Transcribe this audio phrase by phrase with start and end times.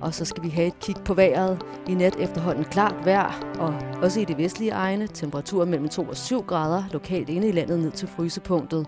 [0.00, 1.62] Og så skal vi have et kig på vejret.
[1.88, 6.16] I nat efterhånden klart vejr, og også i det vestlige egne temperaturer mellem 2 og
[6.16, 8.86] 7 grader, lokalt inde i landet ned til frysepunktet.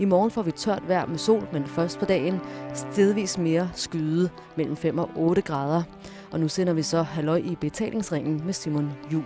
[0.00, 2.40] I morgen får vi tørt vejr med sol, men først på dagen
[2.74, 5.82] stedvis mere skyde mellem 5 og 8 grader.
[6.30, 9.24] Og nu sender vi så halløj i betalingsringen med Simon Jul.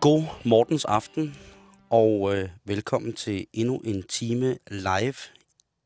[0.00, 1.36] God morgens aften,
[1.90, 5.14] og øh, velkommen til endnu en time live,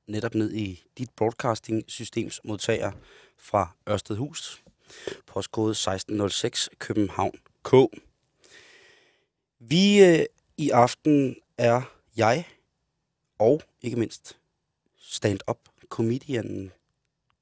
[0.06, 2.92] netop ned i dit broadcasting-systems modtager
[3.38, 4.62] fra Ørstedhus,
[5.26, 7.72] postkode 1606 København K.
[9.58, 10.24] Vi øh,
[10.56, 11.82] i aften er
[12.16, 12.44] jeg,
[13.38, 14.38] og ikke mindst
[14.98, 16.72] stand-up comedian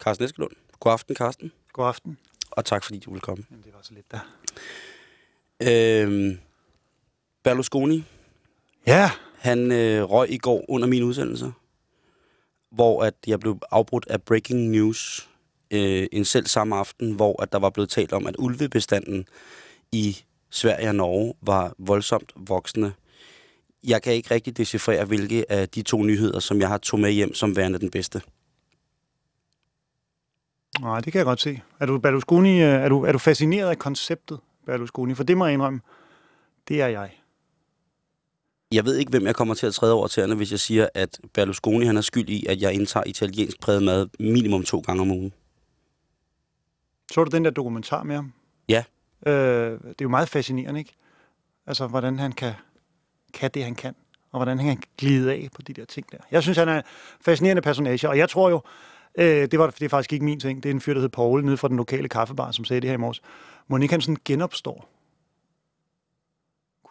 [0.01, 0.52] Carsten Eskelund.
[0.80, 1.52] God aften, Carsten.
[1.73, 2.18] God aften.
[2.51, 3.45] Og tak, fordi du vil komme.
[3.51, 4.20] Jamen, det var så lidt der.
[5.62, 6.38] Øhm,
[7.42, 8.04] Berlusconi,
[8.87, 11.52] Ja, han øh, røg i går under min udsendelse,
[12.72, 15.28] hvor at jeg blev afbrudt af breaking news
[15.70, 19.26] øh, en selv samme aften, hvor at der var blevet talt om, at ulvebestanden
[19.92, 20.16] i
[20.51, 22.92] Sverige og Norge var voldsomt voksende.
[23.84, 27.10] Jeg kan ikke rigtig decifrere, hvilke af de to nyheder, som jeg har tog med
[27.10, 28.23] hjem, som værende den bedste.
[30.80, 31.60] nej, det kan jeg godt se.
[31.80, 35.14] Er du, Berlusconi, øh, er du, er du fascineret af konceptet Berlusconi?
[35.14, 35.80] For det må jeg indrømme,
[36.68, 37.21] det er jeg.
[38.73, 41.18] Jeg ved ikke, hvem jeg kommer til at træde over tæerne, hvis jeg siger, at
[41.34, 45.10] Berlusconi han er skyld i, at jeg indtager italiensk præget mad minimum to gange om
[45.10, 45.32] ugen.
[47.12, 48.32] Så du den der dokumentar med ham?
[48.68, 48.84] Ja.
[49.26, 50.92] Øh, det er jo meget fascinerende, ikke?
[51.66, 52.52] Altså, hvordan han kan,
[53.34, 53.95] kan det, han kan,
[54.32, 56.18] og hvordan han kan glide af på de der ting der.
[56.30, 56.82] Jeg synes, han er en
[57.20, 58.60] fascinerende personage, og jeg tror jo,
[59.18, 61.16] øh, det, var, det er faktisk ikke min ting, det er en fyr, der hedder
[61.16, 63.23] Paul, nede fra den lokale kaffebar, som sagde det her i morges.
[63.90, 64.88] Han sådan genopstår?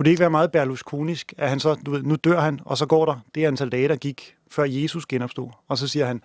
[0.02, 2.78] Kunne det ikke være meget berlusconisk, at han så, du ved, nu dør han, og
[2.78, 5.50] så går der det antal dage, der gik, før Jesus genopstod.
[5.68, 6.22] Og så siger han,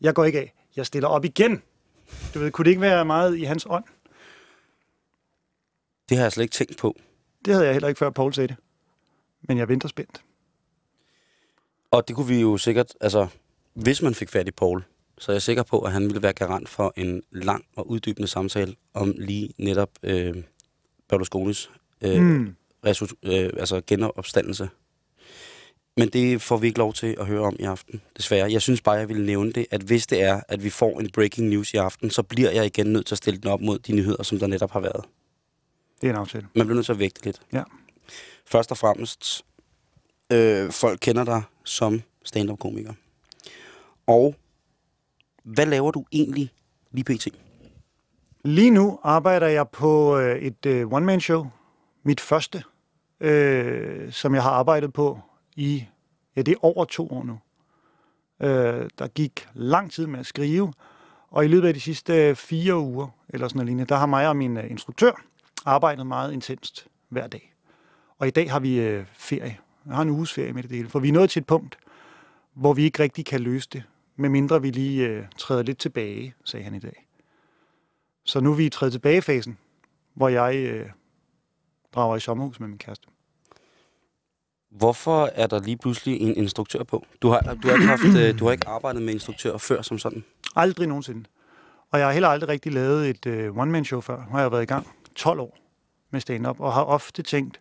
[0.00, 1.62] jeg går ikke af, jeg stiller op igen.
[2.34, 3.84] Du ved, kunne det ikke være meget i hans ånd?
[6.08, 6.96] Det har jeg slet ikke tænkt på.
[7.44, 8.56] Det havde jeg heller ikke før Paul sagde det.
[9.42, 10.22] Men jeg venter spændt.
[11.90, 13.26] Og det kunne vi jo sikkert, altså,
[13.74, 14.84] hvis man fik fat i Paul,
[15.18, 18.28] så er jeg sikker på, at han ville være garant for en lang og uddybende
[18.28, 20.34] samtale om lige netop øh,
[21.08, 22.56] Berlusconis øh, Mm.
[22.86, 24.68] Resu- øh, altså genopstandelse.
[25.96, 28.52] Men det får vi ikke lov til at høre om i aften, desværre.
[28.52, 31.10] Jeg synes bare, jeg ville nævne det, at hvis det er, at vi får en
[31.10, 33.78] breaking news i aften, så bliver jeg igen nødt til at stille den op mod
[33.78, 35.04] de nyheder, som der netop har været.
[36.00, 36.46] Det er en aftale.
[36.54, 37.40] Man bliver nødt til at vægte lidt.
[37.52, 37.62] Ja.
[38.46, 39.44] Først og fremmest,
[40.32, 42.92] øh, folk kender dig som stand-up-komiker.
[44.06, 44.34] Og
[45.44, 46.50] hvad laver du egentlig
[46.92, 47.28] lige pt?
[48.44, 51.46] Lige nu arbejder jeg på øh, et øh, one-man-show.
[52.02, 52.62] Mit første,
[53.20, 55.20] øh, som jeg har arbejdet på
[55.56, 55.86] i,
[56.36, 57.38] ja, det er over to år nu.
[58.40, 60.72] Øh, der gik lang tid med at skrive,
[61.30, 64.06] og i løbet af de sidste øh, fire uger, eller sådan noget lignende, der har
[64.06, 65.12] mig og min øh, instruktør
[65.64, 67.52] arbejdet meget intenst hver dag.
[68.18, 69.58] Og i dag har vi øh, ferie.
[69.86, 71.78] Jeg har en uges ferie med det hele, for vi er nået til et punkt,
[72.54, 73.82] hvor vi ikke rigtig kan løse det,
[74.16, 77.06] medmindre vi lige øh, træder lidt tilbage, sagde han i dag.
[78.24, 79.58] Så nu er vi i træde tilbage-fasen,
[80.14, 80.90] hvor jeg øh,
[81.96, 83.08] drager i sommerhus med min kæreste.
[84.70, 87.06] Hvorfor er der lige pludselig en instruktør på?
[87.22, 89.98] Du har, du har, ikke, haft, øh, du har ikke arbejdet med instruktør før som
[89.98, 90.24] sådan.
[90.56, 91.24] Aldrig nogensinde.
[91.90, 94.16] Og jeg har heller aldrig rigtig lavet et øh, one-man-show før.
[94.16, 95.58] Nu har jeg været i gang 12 år
[96.10, 97.60] med stand-up, og har ofte tænkt,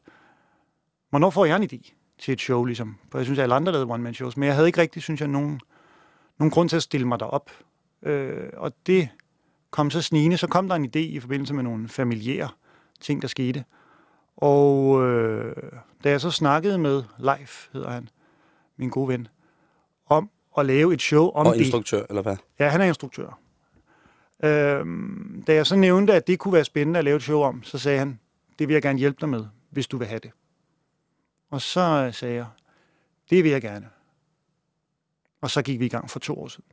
[1.09, 2.95] hvornår får jeg en idé til et show, ligesom?
[3.11, 5.27] For jeg synes, at alle andre lavede one-man-shows, men jeg havde ikke rigtig, synes jeg,
[5.27, 5.59] nogen,
[6.39, 7.51] nogen grund til at stille mig derop.
[8.03, 9.09] Øh, og det
[9.71, 10.37] kom så snigende.
[10.37, 12.49] Så kom der en idé i forbindelse med nogle familiære
[13.01, 13.63] ting, der skete.
[14.37, 15.55] Og øh,
[16.03, 18.09] da jeg så snakkede med Leif, hedder han,
[18.77, 19.27] min gode ven,
[20.07, 21.61] om at lave et show om Og det.
[21.61, 22.37] instruktør, eller hvad?
[22.59, 23.39] Ja, han er instruktør.
[24.43, 27.63] Øhm, da jeg så nævnte, at det kunne være spændende at lave et show om,
[27.63, 28.19] så sagde han,
[28.59, 30.31] det vil jeg gerne hjælpe dig med, hvis du vil have det.
[31.49, 32.45] Og så øh, sagde jeg,
[33.29, 33.89] det vil jeg gerne.
[35.41, 36.65] Og så gik vi i gang for to år siden.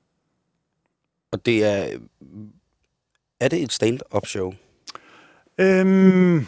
[1.31, 1.99] Og det er...
[3.41, 4.55] Er det et stand-up show?
[5.59, 6.47] Øhm,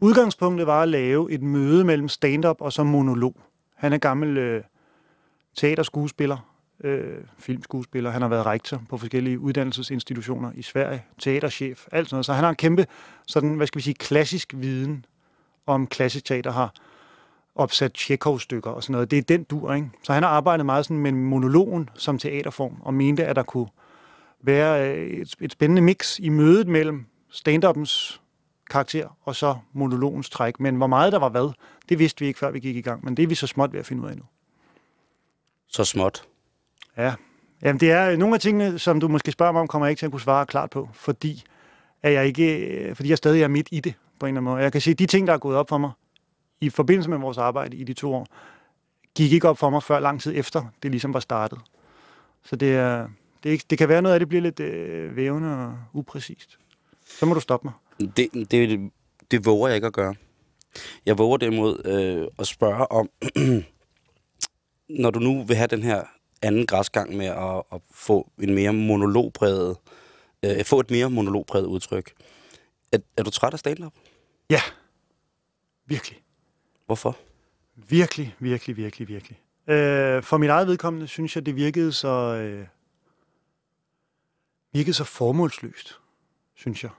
[0.00, 3.40] udgangspunktet var at lave et møde mellem stand-up og så monolog.
[3.74, 4.62] Han er gammel øh,
[5.56, 6.50] teaterskuespiller,
[6.84, 8.10] øh, filmskuespiller.
[8.10, 12.26] Han har været rektor på forskellige uddannelsesinstitutioner i Sverige, teaterchef, alt sådan noget.
[12.26, 12.86] Så han har en kæmpe,
[13.26, 15.04] sådan, hvad skal vi sige, klassisk viden
[15.66, 16.74] om klassisk teater, har
[17.54, 19.10] opsat Tjekov-stykker og sådan noget.
[19.10, 19.90] Det er den dur, ikke?
[20.02, 23.68] Så han har arbejdet meget sådan med monologen som teaterform, og mente, at der kunne
[24.42, 28.19] være øh, et, et spændende mix i mødet mellem stand-uppens
[28.70, 30.60] karakter og så monologens træk.
[30.60, 31.52] Men hvor meget der var hvad,
[31.88, 33.04] det vidste vi ikke, før vi gik i gang.
[33.04, 34.22] Men det er vi så småt ved at finde ud af nu.
[35.68, 36.24] så småt.
[36.96, 37.14] Ja.
[37.62, 40.00] Jamen, det er nogle af tingene, som du måske spørger mig om, kommer jeg ikke
[40.00, 41.44] til at kunne svare klart på, fordi,
[42.02, 44.62] at jeg, ikke, fordi jeg stadig er midt i det på en eller anden måde.
[44.62, 45.90] Jeg kan sige, at de ting, der er gået op for mig
[46.60, 48.26] i forbindelse med vores arbejde i de to år,
[49.14, 51.58] gik ikke op for mig før lang tid efter, det ligesom var startet.
[52.42, 53.08] Så det, er,
[53.42, 56.58] det, er ikke, det kan være noget af det bliver lidt øh, vævende og upræcist.
[57.06, 57.74] Så må du stoppe mig.
[58.00, 58.90] Det, det,
[59.30, 60.14] det våger jeg ikke at gøre.
[61.06, 63.10] Jeg våger derimod øh, at spørge om,
[65.02, 66.04] når du nu vil have den her
[66.42, 69.76] anden græsgang med at, at få en mere monologpræget,
[70.42, 72.12] øh, få et mere monologpræget udtryk.
[72.92, 73.92] Er, er du træt af stand-up?
[74.50, 74.60] Ja,
[75.86, 76.22] virkelig.
[76.86, 77.18] Hvorfor?
[77.74, 79.38] Virkelig, virkelig, virkelig, virkelig.
[79.66, 82.66] Øh, for mit eget vedkommende synes jeg, det virkede så, øh,
[84.72, 85.98] virkede så formålsløst,
[86.54, 86.90] synes jeg,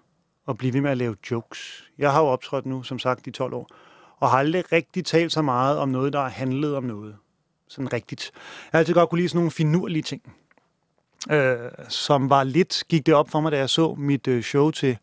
[0.48, 1.90] at blive ved med at lave jokes.
[1.98, 3.70] Jeg har jo optrådt nu, som sagt, i 12 år,
[4.18, 7.16] og har aldrig rigtig talt så meget om noget, der har handlet om noget.
[7.68, 8.32] Sådan rigtigt.
[8.34, 10.36] Jeg har altid godt kunne lide sådan nogle finurlige ting,
[11.32, 11.58] øh,
[11.90, 14.98] som var lidt, gik det op for mig, da jeg så mit øh, show til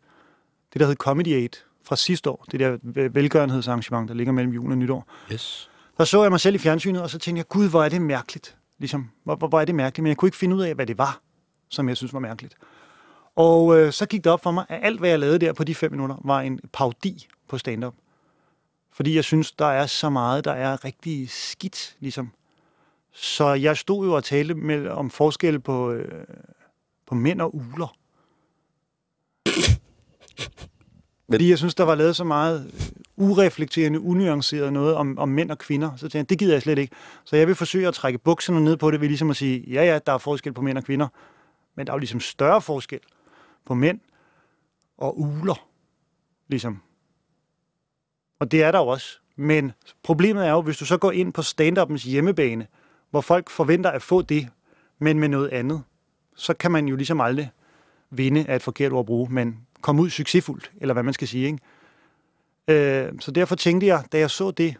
[0.73, 1.49] det, der hed Comedy Aid
[1.83, 2.45] fra sidste år.
[2.51, 2.77] Det der
[3.09, 5.07] velgørenhedsarrangement, der ligger mellem jul og nytår.
[5.31, 5.69] Yes.
[5.97, 8.01] Der så jeg mig selv i fjernsynet, og så tænkte jeg, gud, hvor er det
[8.01, 8.57] mærkeligt.
[8.77, 10.85] Ligesom, hvor, hvor, hvor er det mærkeligt, men jeg kunne ikke finde ud af, hvad
[10.85, 11.21] det var,
[11.69, 12.55] som jeg synes var mærkeligt.
[13.35, 15.63] Og øh, så gik det op for mig, at alt, hvad jeg lavede der på
[15.63, 17.93] de fem minutter, var en paudi på stand-up.
[18.91, 22.31] Fordi jeg synes, der er så meget, der er rigtig skidt, ligesom.
[23.11, 26.23] Så jeg stod jo og talte med, om forskel på, øh,
[27.07, 27.95] på mænd og uler.
[31.29, 35.51] Fordi jeg synes, der var lavet så meget øh, ureflekterende, unuanceret noget om, om mænd
[35.51, 35.91] og kvinder.
[35.95, 36.95] Så tænkte jeg, det gider jeg slet ikke.
[37.25, 39.83] Så jeg vil forsøge at trække bukserne ned på det ved ligesom at sige, ja
[39.83, 41.07] ja, der er forskel på mænd og kvinder,
[41.75, 42.99] men der er jo ligesom større forskel
[43.69, 43.99] på mænd
[44.97, 45.67] og uler.
[46.47, 46.81] Ligesom.
[48.39, 49.19] Og det er der jo også.
[49.35, 49.71] Men
[50.03, 52.67] problemet er jo, hvis du så går ind på stand hjemmebane,
[53.09, 54.47] hvor folk forventer at få det,
[54.99, 55.83] men med noget andet,
[56.35, 57.51] så kan man jo ligesom aldrig
[58.09, 61.27] vinde af et forkert ord at bruge, men komme ud succesfuldt, eller hvad man skal
[61.27, 61.45] sige.
[61.47, 63.05] Ikke?
[63.07, 64.75] Øh, så derfor tænkte jeg, da jeg så det,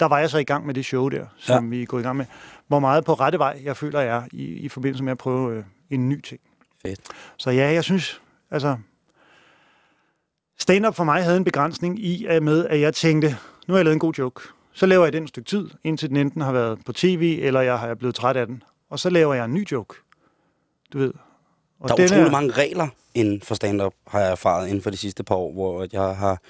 [0.00, 1.70] der var jeg så i gang med det show der, som ja.
[1.70, 2.26] vi er gået i gang med,
[2.66, 5.56] hvor meget på rette vej jeg føler, jeg er i, i forbindelse med at prøve
[5.56, 6.40] øh, en ny ting.
[6.88, 7.00] Fedt.
[7.36, 8.76] Så ja, jeg synes, altså,
[10.58, 13.36] stand-up for mig havde en begrænsning i at med, at jeg tænkte,
[13.66, 14.40] nu har jeg lavet en god joke.
[14.72, 17.60] Så laver jeg den et stykke tid, indtil den enten har været på tv, eller
[17.60, 18.62] jeg har blevet træt af den.
[18.90, 19.94] Og så laver jeg en ny joke.
[20.92, 21.12] Du ved.
[21.80, 22.30] Og der er utrolig er...
[22.30, 25.86] mange regler inden for stand-up, har jeg erfaret inden for de sidste par år, hvor
[25.92, 26.40] jeg har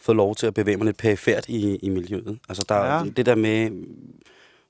[0.00, 2.38] fået lov til at bevæge mig lidt perifært i, i miljøet.
[2.48, 3.04] Altså der ja.
[3.16, 3.70] det der med,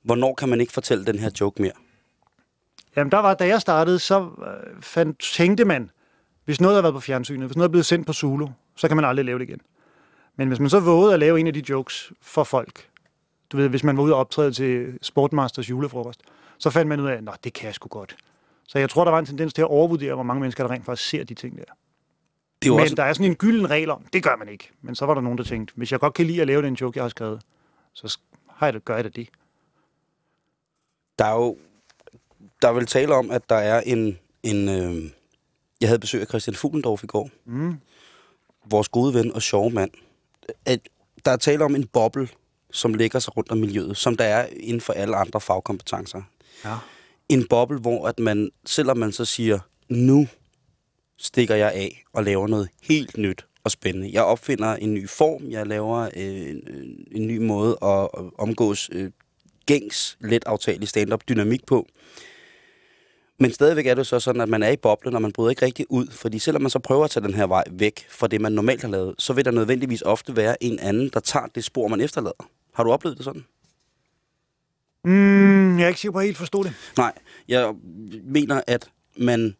[0.02, 1.72] hvornår kan man ikke fortælle den her joke mere?
[2.98, 5.90] Jamen der var, da jeg startede, så øh, fandt, tænkte man,
[6.44, 8.96] hvis noget har været på fjernsynet, hvis noget er blevet sendt på Zulu, så kan
[8.96, 9.60] man aldrig lave det igen.
[10.36, 12.88] Men hvis man så vågede at lave en af de jokes for folk,
[13.52, 16.20] du ved, hvis man var ude og optræde til Sportmasters julefrokost,
[16.58, 18.16] så fandt man ud af, at det kan jeg sgu godt.
[18.68, 20.84] Så jeg tror, der var en tendens til at overvurdere, hvor mange mennesker, der rent
[20.84, 21.64] faktisk ser de ting der.
[22.62, 22.94] Det er Men også...
[22.94, 24.70] der er sådan en gylden regel om, det gør man ikke.
[24.82, 26.74] Men så var der nogen, der tænkte, hvis jeg godt kan lide at lave den
[26.74, 27.42] joke, jeg har skrevet,
[27.92, 28.18] så
[28.48, 29.28] har jeg det, gør jeg det det.
[31.18, 31.56] Der er jo,
[32.62, 35.10] der er vel tale om, at der er en, en øh,
[35.80, 37.30] jeg havde besøg af Christian Fuglendorf i går.
[37.44, 37.74] Mm.
[38.70, 39.90] Vores gode ven og sjove mand.
[40.64, 40.80] At
[41.24, 42.28] der er tale om en boble,
[42.72, 46.22] som ligger sig rundt om miljøet, som der er inden for alle andre fagkompetencer.
[46.64, 46.76] Ja.
[47.28, 50.28] En boble, hvor at man, selvom man så siger, nu
[51.18, 54.10] stikker jeg af og laver noget helt nyt og spændende.
[54.12, 58.90] Jeg opfinder en ny form, jeg laver øh, en, en ny måde at, at omgås
[58.92, 59.10] øh,
[59.66, 61.86] gængs, let aftagelig stand-up dynamik på.
[63.38, 65.66] Men stadigvæk er det så sådan, at man er i boblen, og man bryder ikke
[65.66, 66.06] rigtig ud.
[66.10, 68.82] Fordi selvom man så prøver at tage den her vej væk fra det, man normalt
[68.82, 72.00] har lavet, så vil der nødvendigvis ofte være en anden, der tager det spor, man
[72.00, 72.48] efterlader.
[72.74, 73.44] Har du oplevet det sådan?
[75.04, 76.74] Mm, jeg er ikke sikker på, at jeg helt forstå det.
[76.96, 77.12] Nej,
[77.48, 77.74] jeg
[78.24, 79.54] mener, at man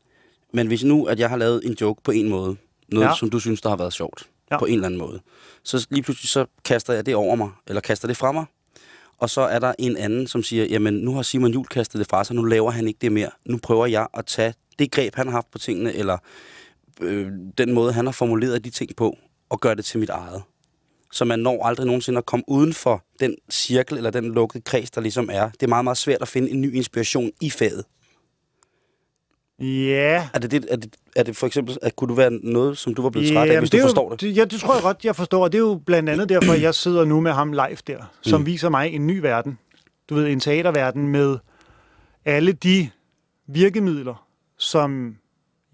[0.53, 2.57] men hvis nu, at jeg har lavet en joke på en måde,
[2.89, 3.15] noget, ja.
[3.15, 4.59] som du synes, der har været sjovt, ja.
[4.59, 5.21] på en eller anden måde,
[5.63, 8.45] så lige pludselig så kaster jeg det over mig, eller kaster det fra mig,
[9.19, 12.09] og så er der en anden, som siger, jamen nu har Simon Jul kastet det
[12.11, 13.31] fra sig, nu laver han ikke det mere.
[13.47, 16.19] Nu prøver jeg at tage det greb, han har haft på tingene, eller
[17.01, 19.17] øh, den måde, han har formuleret de ting på,
[19.51, 20.43] og gøre det til mit eget.
[21.13, 24.91] Så man når aldrig nogensinde at komme uden for den cirkel, eller den lukkede kreds,
[24.91, 25.51] der ligesom er.
[25.51, 27.85] Det er meget, meget svært at finde en ny inspiration i faget.
[29.61, 30.29] Ja.
[30.35, 32.95] Er det, det, er, det, er det for eksempel, at kunne du være noget, som
[32.95, 34.37] du var blevet træt af, hvis du forstår jo, det?
[34.37, 35.45] Ja, det tror jeg godt, jeg forstår.
[35.45, 38.41] Og det er jo blandt andet derfor, jeg sidder nu med ham live der, som
[38.41, 38.47] mm.
[38.47, 39.59] viser mig en ny verden.
[40.09, 41.38] Du ved, en teaterverden med
[42.25, 42.91] alle de
[43.47, 45.17] virkemidler, som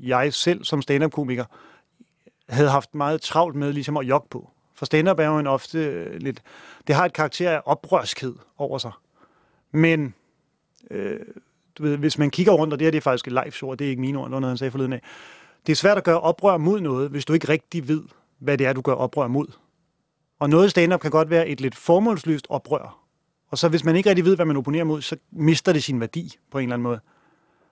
[0.00, 1.44] jeg selv som stand-up-komiker
[2.48, 4.50] havde haft meget travlt med ligesom at jogge på.
[4.74, 6.42] For stand-up er jo en ofte lidt...
[6.86, 8.92] Det har et karakter af oprørskhed over sig.
[9.72, 10.14] Men
[10.90, 11.20] øh,
[11.78, 13.78] du ved, hvis man kigger rundt, og det her det er faktisk et live og
[13.78, 15.02] det er ikke mine ord, det var noget, han sagde forleden af.
[15.66, 18.02] Det er svært at gøre oprør mod noget, hvis du ikke rigtig ved,
[18.38, 19.46] hvad det er, du gør oprør mod.
[20.38, 22.98] Og noget stand-up kan godt være et lidt formålsløst oprør.
[23.50, 26.00] Og så hvis man ikke rigtig ved, hvad man opponerer mod, så mister det sin
[26.00, 27.00] værdi på en eller anden måde.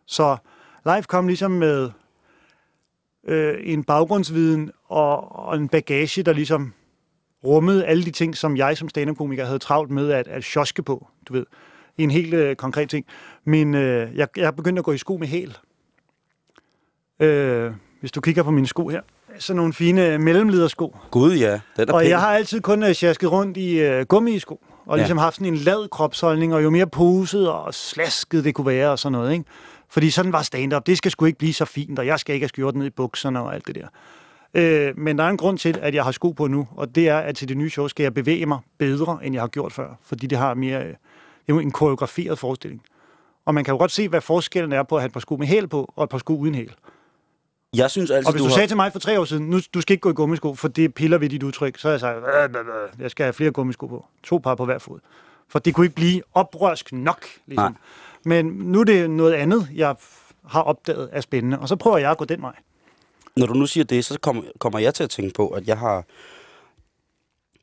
[0.06, 0.36] Så
[0.84, 1.90] live kom ligesom med
[3.24, 6.72] øh, en baggrundsviden og, og en bagage, der ligesom
[7.44, 11.08] rummede alle de ting, som jeg som stand-up-komiker havde travlt med at, at sjoske på,
[11.28, 11.46] du ved.
[11.98, 13.06] En helt øh, konkret ting.
[13.44, 15.56] Men øh, jeg, jeg er begyndt at gå i sko med hæl.
[17.20, 19.00] Øh, hvis du kigger på mine sko her.
[19.38, 20.96] Sådan nogle fine mellemledersko.
[21.10, 22.10] Gud ja, den er Og pæn.
[22.10, 25.02] jeg har altid kun øh, sjasket rundt i øh, gummisko, og Ja.
[25.02, 28.90] ligesom haft sådan en lad kropsholdning, og jo mere poset og slasket det kunne være
[28.90, 29.44] og sådan noget, ikke?
[29.88, 30.86] Fordi sådan var stand-up.
[30.86, 32.90] Det skal sgu ikke blive så fint, og jeg skal ikke have skjort ned i
[32.90, 33.86] bukserne og alt det der.
[34.54, 37.08] Øh, men der er en grund til, at jeg har sko på nu, og det
[37.08, 39.72] er, at til det nye show skal jeg bevæge mig bedre, end jeg har gjort
[39.72, 39.98] før.
[40.04, 40.82] Fordi det har mere...
[41.54, 42.82] Jo en koreograferet forestilling.
[43.44, 45.36] Og man kan jo godt se, hvad forskellen er på at have et par sko
[45.36, 46.74] med hæl på, og et par sko uden hæl.
[47.76, 48.54] Jeg synes altid, Og hvis du, du har...
[48.54, 50.68] sagde til mig for tre år siden, nu du skal ikke gå i gummisko, for
[50.68, 53.86] det piller ved dit udtryk, så har jeg sagt, "Øh, jeg skal have flere gummisko
[53.86, 54.06] på.
[54.22, 54.98] To par på hver fod.
[55.48, 57.26] For det kunne ikke blive oprørsk nok.
[57.46, 57.72] Ligesom.
[57.72, 57.72] Nej.
[58.24, 59.96] Men nu er det noget andet, jeg
[60.46, 62.54] har opdaget er spændende, og så prøver jeg at gå den vej.
[63.36, 65.78] Når du nu siger det, så kommer, kommer jeg til at tænke på, at jeg
[65.78, 66.04] har,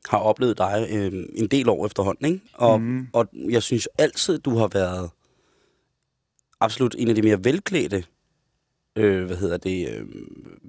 [0.08, 2.46] har oplevet dig øh, en del år efterhånden, ikke?
[2.54, 3.08] Og, mm.
[3.14, 5.10] og jeg synes altid, du har været
[6.60, 8.04] absolut en af de mere velklædte
[8.96, 10.06] øh, hvad hedder det, øh,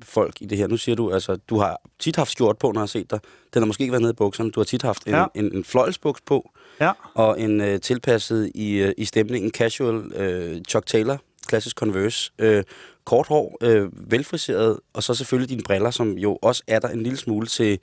[0.03, 0.67] folk i det her.
[0.67, 3.21] Nu siger du, altså, du har tit haft skjort på, når jeg har set dig.
[3.55, 4.51] Den har måske ikke været nede i bukserne.
[4.51, 5.27] Du har tit haft en, Ja.
[5.35, 10.61] en, en fløjlsbuks på, Ja, og en øh, tilpasset i, øh, i stemningen casual øh,
[10.69, 12.65] Chuck Taylor, klassisk Converse, øh,
[13.05, 17.03] kort hår, øh, velfriseret, og så selvfølgelig dine briller, som jo også er der en
[17.03, 17.79] lille smule til,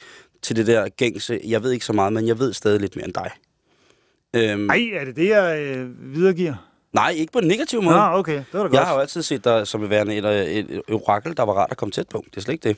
[0.48, 1.40] til det der gængse.
[1.44, 3.32] Jeg ved ikke så meget, men jeg ved stadig lidt mere end dig.
[4.34, 6.56] Øhm, ej, er det det, jeg øh, videregiver?
[6.94, 7.96] nej, ikke på en negativ måde.
[7.96, 8.74] Nå, okay, det var da godt.
[8.74, 11.54] Jeg har jo altid set dig som værende et, et, et, et orakel, der var
[11.54, 12.26] rart at komme tæt på.
[12.30, 12.78] Det er slet ikke det.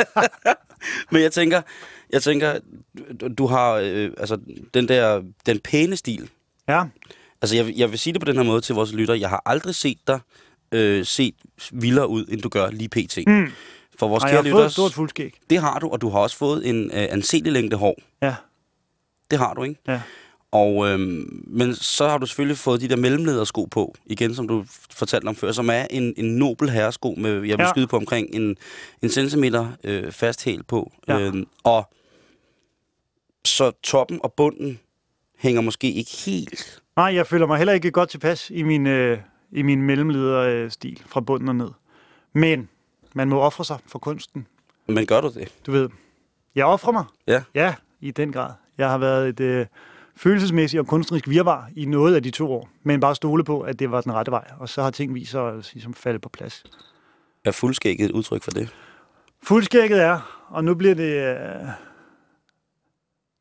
[1.12, 1.62] Men jeg tænker,
[2.10, 2.58] jeg tænker,
[3.20, 4.38] du, du har øh, altså
[4.74, 6.30] den der den pæne stil.
[6.68, 6.84] Ja,
[7.42, 9.14] Altså jeg, jeg vil sige det på den her måde til vores lytter.
[9.14, 10.20] Jeg har aldrig set dig
[10.72, 11.34] øh, set
[11.72, 13.18] vildere ud, end du gør lige pt.
[13.26, 13.48] Mm.
[13.98, 15.34] For vores Ej, jeg kære har fået et stort fuldskæg.
[15.50, 17.98] det har du, og du har også fået en øh, anselig længde hår.
[18.22, 18.34] Ja,
[19.30, 19.80] Det har du, ikke?
[19.88, 20.00] ja.
[20.52, 24.64] Og, øhm, men så har du selvfølgelig fået de der mellemledersko på, igen som du
[24.90, 27.62] fortalte om før, som er en, en nobel herresko med, jeg vil Ja.
[27.62, 27.70] ja.
[27.70, 28.56] skyde på omkring en,
[29.02, 30.92] en centimeter øh, fast hæl på.
[31.08, 31.18] Ja.
[31.20, 31.88] Øhm, og
[33.46, 34.78] så toppen og bunden
[35.38, 36.82] hænger måske ikke helt.
[36.96, 39.18] Nej, jeg føler mig heller ikke godt tilpas i min, øh,
[39.52, 41.70] i min mellemlederstil fra bunden og ned.
[42.34, 42.68] Men
[43.14, 44.46] man må ofre sig for kunsten.
[44.86, 45.54] Men gør du det?
[45.66, 45.88] Du ved,
[46.54, 47.04] jeg offrer mig.
[47.26, 47.42] Ja.
[47.54, 48.52] Ja, i den grad.
[48.78, 49.66] Jeg har været et øh,
[50.16, 53.78] følelsesmæssigt og kunstnerisk virvar i noget af de to år, men bare stole på, at
[53.78, 56.28] det var den rette vej, og så har ting vist sig at ligesom, falde på
[56.28, 56.64] plads.
[57.44, 58.74] Er fuldskægget et udtryk for det?
[59.42, 61.12] Fuldskægget er, og nu bliver det...
[61.12, 61.68] Øh,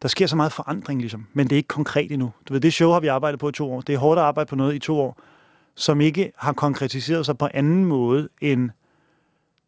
[0.01, 2.31] der sker så meget forandring, ligesom, men det er ikke konkret endnu.
[2.47, 3.81] Du ved, det show har vi arbejdet på i to år.
[3.81, 5.21] Det er hårdt at arbejde på noget i to år,
[5.75, 8.69] som ikke har konkretiseret sig på anden måde end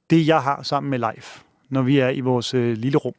[0.09, 3.13] det, jeg har sammen med Life, når vi er i vores øh, lille rum.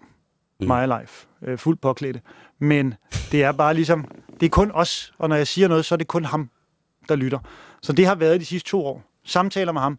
[0.61, 0.67] Mm.
[0.67, 1.27] Mig og Life.
[1.43, 2.21] Øh, fuldt påklædte.
[2.59, 2.95] Men
[3.33, 4.05] det er bare ligesom,
[4.41, 6.51] det er kun os, og når jeg siger noget, så er det kun ham,
[7.09, 7.39] der lytter.
[7.83, 9.03] Så det har været de sidste to år.
[9.25, 9.99] Samtaler med ham,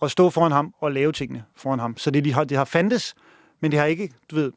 [0.00, 1.96] og stå foran ham og lave tingene foran ham.
[1.96, 3.14] Så det, de har, det har fandtes,
[3.60, 4.52] men det har ikke, du ved,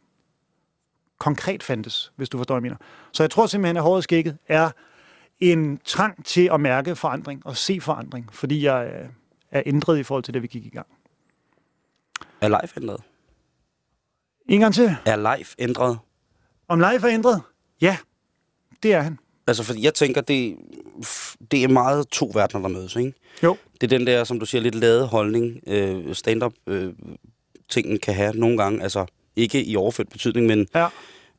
[1.19, 2.77] konkret fandtes, hvis du forstår, hvad jeg mener.
[3.11, 4.69] Så jeg tror simpelthen, at håret skægget er
[5.39, 9.09] en trang til at mærke forandring og se forandring, fordi jeg øh,
[9.51, 10.87] er ændret i forhold til det, vi gik i gang.
[12.41, 13.01] Er live ændret?
[14.49, 14.95] En gang til.
[15.05, 15.97] Er live ændret?
[16.67, 17.41] Om live er ændret?
[17.81, 17.97] Ja,
[18.83, 19.17] det er han.
[19.47, 20.55] Altså, fordi jeg tænker, det,
[21.51, 23.13] det er meget to verdener, der mødes, ikke?
[23.43, 23.57] Jo.
[23.81, 26.93] Det er den der, som du siger, lidt lade holdning, øh, stand-up øh,
[27.69, 30.87] tingen kan have nogle gange, altså ikke i overført betydning, men Ja.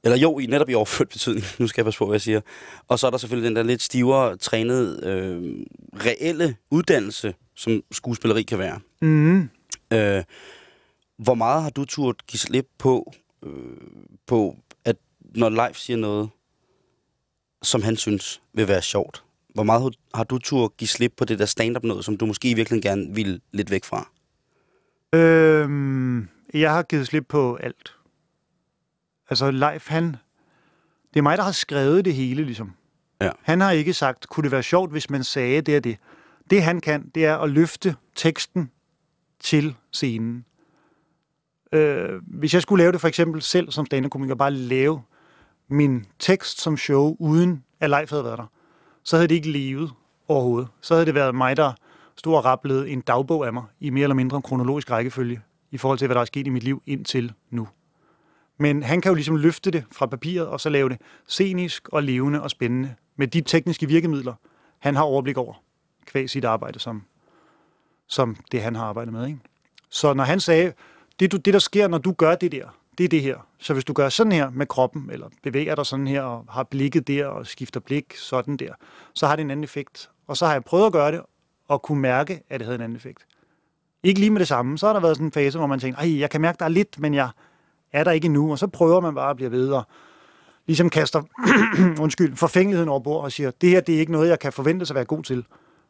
[0.04, 2.40] eller jo, i netop i overført betydning, nu skal jeg passe på, hvad jeg siger.
[2.88, 5.54] Og så er der selvfølgelig den der lidt stivere, trænede, øh,
[6.06, 8.80] reelle uddannelse, som skuespilleri kan være.
[9.02, 9.48] Mm.
[9.92, 10.24] Øh,
[11.18, 13.76] hvor meget har du turt give slip på, øh,
[14.26, 16.30] på, at når Leif siger noget,
[17.62, 21.38] som han synes vil være sjovt, hvor meget har- du turt give slip på det
[21.38, 24.08] der stand-up noget, som du måske i virkeligheden gerne vil lidt væk fra?
[25.14, 27.94] Øhm, jeg har givet slip på alt.
[29.30, 30.16] Altså, Leif, han...
[31.14, 32.72] Det er mig, der har skrevet det hele, ligesom.
[33.20, 33.30] Ja.
[33.42, 35.96] Han har ikke sagt, kunne det være sjovt, hvis man sagde det og det.
[36.50, 38.70] Det, han kan, det er at løfte teksten
[39.40, 40.44] til scenen.
[41.76, 45.02] Øh, hvis jeg skulle lave det for eksempel selv som stand komiker bare lave
[45.68, 48.46] min tekst som show, uden at Leif havde været der,
[49.02, 49.90] så havde det ikke levet
[50.28, 50.68] overhovedet.
[50.80, 51.72] Så havde det været mig, der
[52.16, 55.40] stod og rapplede en dagbog af mig i mere eller mindre kronologisk rækkefølge
[55.70, 57.68] i forhold til, hvad der er sket i mit liv indtil nu.
[58.58, 62.02] Men han kan jo ligesom løfte det fra papiret, og så lave det scenisk og
[62.02, 64.34] levende og spændende med de tekniske virkemidler,
[64.78, 65.54] han har overblik over,
[66.06, 67.02] kvæg sit arbejde, som,
[68.06, 69.26] som det han har arbejdet med.
[69.26, 69.38] Ikke?
[69.90, 70.72] Så når han sagde,
[71.20, 72.66] det, du, det der sker, når du gør det der,
[72.98, 73.36] det er det her.
[73.58, 76.62] Så hvis du gør sådan her med kroppen, eller bevæger dig sådan her, og har
[76.62, 78.72] blikket der, og skifter blik sådan der,
[79.14, 80.10] så har det en anden effekt.
[80.26, 81.20] Og så har jeg prøvet at gøre det,
[81.68, 83.26] og kunne mærke, at det havde en anden effekt.
[84.02, 84.78] Ikke lige med det samme.
[84.78, 86.64] Så har der været sådan en fase, hvor man tænker, ej, jeg kan mærke, der
[86.64, 87.28] er lidt, men jeg
[87.92, 88.50] er der ikke endnu.
[88.50, 89.82] Og så prøver man bare at blive ved, og
[90.66, 91.22] ligesom kaster
[92.04, 94.86] undskyld, forfængeligheden over bord og siger, det her det er ikke noget, jeg kan forvente
[94.86, 95.44] sig at være god til.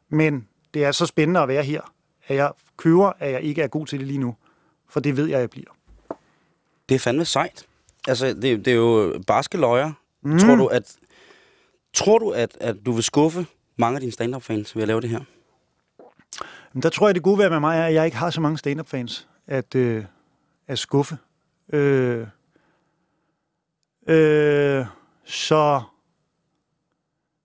[0.08, 1.80] Men det er så spændende at være her,
[2.26, 4.34] at jeg køber, at jeg ikke er god til det lige nu.
[4.88, 5.70] For det ved jeg, jeg bliver.
[6.88, 7.66] Det er fandme sejt.
[8.08, 9.92] Altså, det, det er jo barske løjer.
[10.22, 10.38] Mm.
[10.38, 10.96] Tror du, at,
[11.92, 15.10] tror du at, at du vil skuffe mange af dine stand-up-fans ved at lave det
[15.10, 15.20] her?
[16.72, 18.40] Men der tror jeg, det gode ved med mig er, at jeg ikke har så
[18.40, 20.04] mange stand-up-fans at, øh,
[20.66, 21.18] at skuffe.
[21.72, 22.26] Øh,
[24.08, 24.86] øh,
[25.24, 25.82] så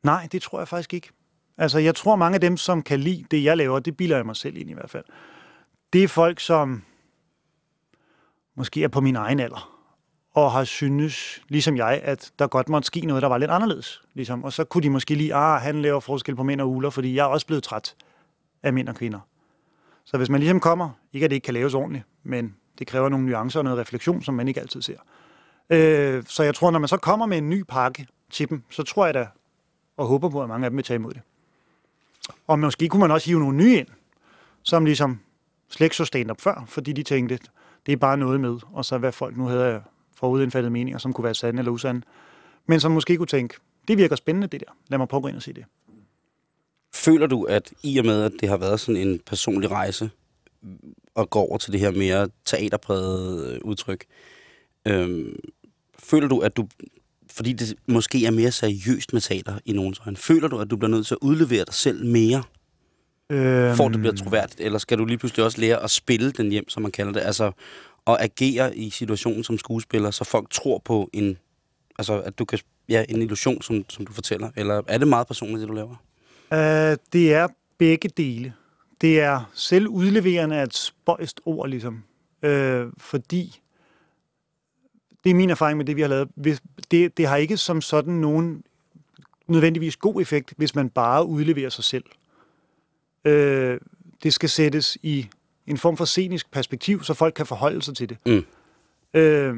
[0.04, 1.10] nej, det tror jeg faktisk ikke.
[1.58, 4.26] Altså, jeg tror, mange af dem, som kan lide det, jeg laver, det bilder jeg
[4.26, 5.06] mig selv ind i hvert fald.
[5.94, 6.84] Det er folk, som
[8.56, 9.82] måske er på min egen alder,
[10.34, 14.02] og har synes, ligesom jeg, at der godt måtte ske noget, der var lidt anderledes.
[14.14, 14.44] Ligesom.
[14.44, 17.16] Og så kunne de måske lige, ah, han laver forskel på mænd og uler, fordi
[17.16, 17.96] jeg er også blevet træt
[18.64, 19.20] af mænd og kvinder.
[20.04, 23.10] Så hvis man ligesom kommer, ikke at det ikke kan laves ordentligt, men det kræver
[23.10, 24.98] nogle nuancer og noget refleksion, som man ikke altid ser.
[25.70, 28.84] Øh, så jeg tror, når man så kommer med en ny pakke til dem, så
[28.84, 29.28] tror jeg da,
[29.98, 31.22] og håber på, at mange af dem vil tage imod det.
[32.48, 33.88] Og måske kunne man også hive nogle nye ind,
[34.64, 35.20] som ligesom
[35.70, 37.40] slet ikke så stand-up før, fordi de tænkte,
[37.86, 39.82] det er bare noget med, og så hvad folk nu havde
[40.16, 42.02] forudindfattede meninger, som kunne være sande eller usande,
[42.66, 43.56] men som måske kunne tænke,
[43.88, 45.66] det virker spændende det der, lad mig prøve at gå ind og se det.
[46.94, 50.10] Føler du, at i og med, at det har været sådan en personlig rejse,
[51.16, 54.06] at gå over til det her mere teaterprægede øh, udtryk,
[54.88, 55.40] øhm,
[56.00, 56.68] føler du, at du,
[57.32, 60.78] fordi det måske er mere seriøst med teater i nogens øjne, føler du, at du
[60.78, 62.44] bliver nødt til at udlevere dig selv mere,
[63.32, 63.76] øhm...
[63.76, 66.52] for at det bliver troværdigt, eller skal du lige pludselig også lære at spille den
[66.52, 67.52] hjem, som man kalder det, altså
[68.08, 71.38] at agere i situationen som skuespiller, så folk tror på en,
[72.00, 75.28] altså at du kan, ja, en illusion, som, som du fortæller, eller er det meget
[75.28, 75.96] personligt, det du laver?
[76.52, 78.54] Uh, det er begge dele.
[79.02, 82.04] Det er selv udleverende af et spøjst ord, ligesom.
[82.44, 83.60] Uh, fordi
[85.24, 86.30] det er min erfaring med det, vi har lavet.
[86.92, 88.64] Det, det har ikke som sådan nogen
[89.48, 92.04] nødvendigvis god effekt, hvis man bare udleverer sig selv.
[93.26, 93.78] Uh,
[94.24, 95.28] det skal sættes i
[95.68, 98.18] en form for scenisk perspektiv, så folk kan forholde sig til det.
[98.26, 98.46] Mm.
[99.14, 99.58] Uh,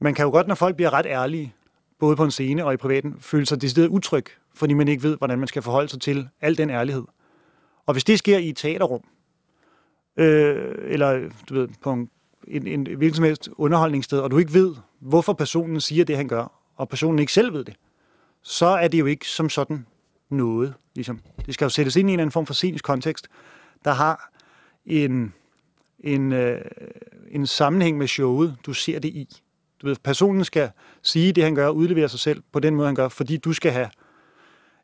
[0.00, 1.54] man kan jo godt, når folk bliver ret ærlige,
[1.98, 5.16] både på en scene og i privaten, føle sig decideret utryg, fordi man ikke ved,
[5.16, 7.04] hvordan man skal forholde sig til al den ærlighed.
[7.86, 9.04] Og hvis det sker i et teaterrum,
[10.16, 12.10] øh, eller du ved, på en,
[12.48, 16.28] en, en hvilken som helst underholdningssted, og du ikke ved, hvorfor personen siger det, han
[16.28, 17.74] gør, og personen ikke selv ved det,
[18.42, 19.86] så er det jo ikke som sådan
[20.30, 20.74] noget.
[20.94, 21.20] Ligesom.
[21.46, 23.28] Det skal jo sættes ind i en eller anden form for scenisk kontekst,
[23.84, 24.32] der har
[24.86, 25.34] en,
[26.00, 26.60] en, øh,
[27.30, 29.40] en sammenhæng med showet, du ser det i.
[29.82, 30.70] Du ved, personen skal
[31.02, 33.72] sige det, han gør, udlevere sig selv på den måde, han gør, fordi du skal
[33.72, 33.90] have en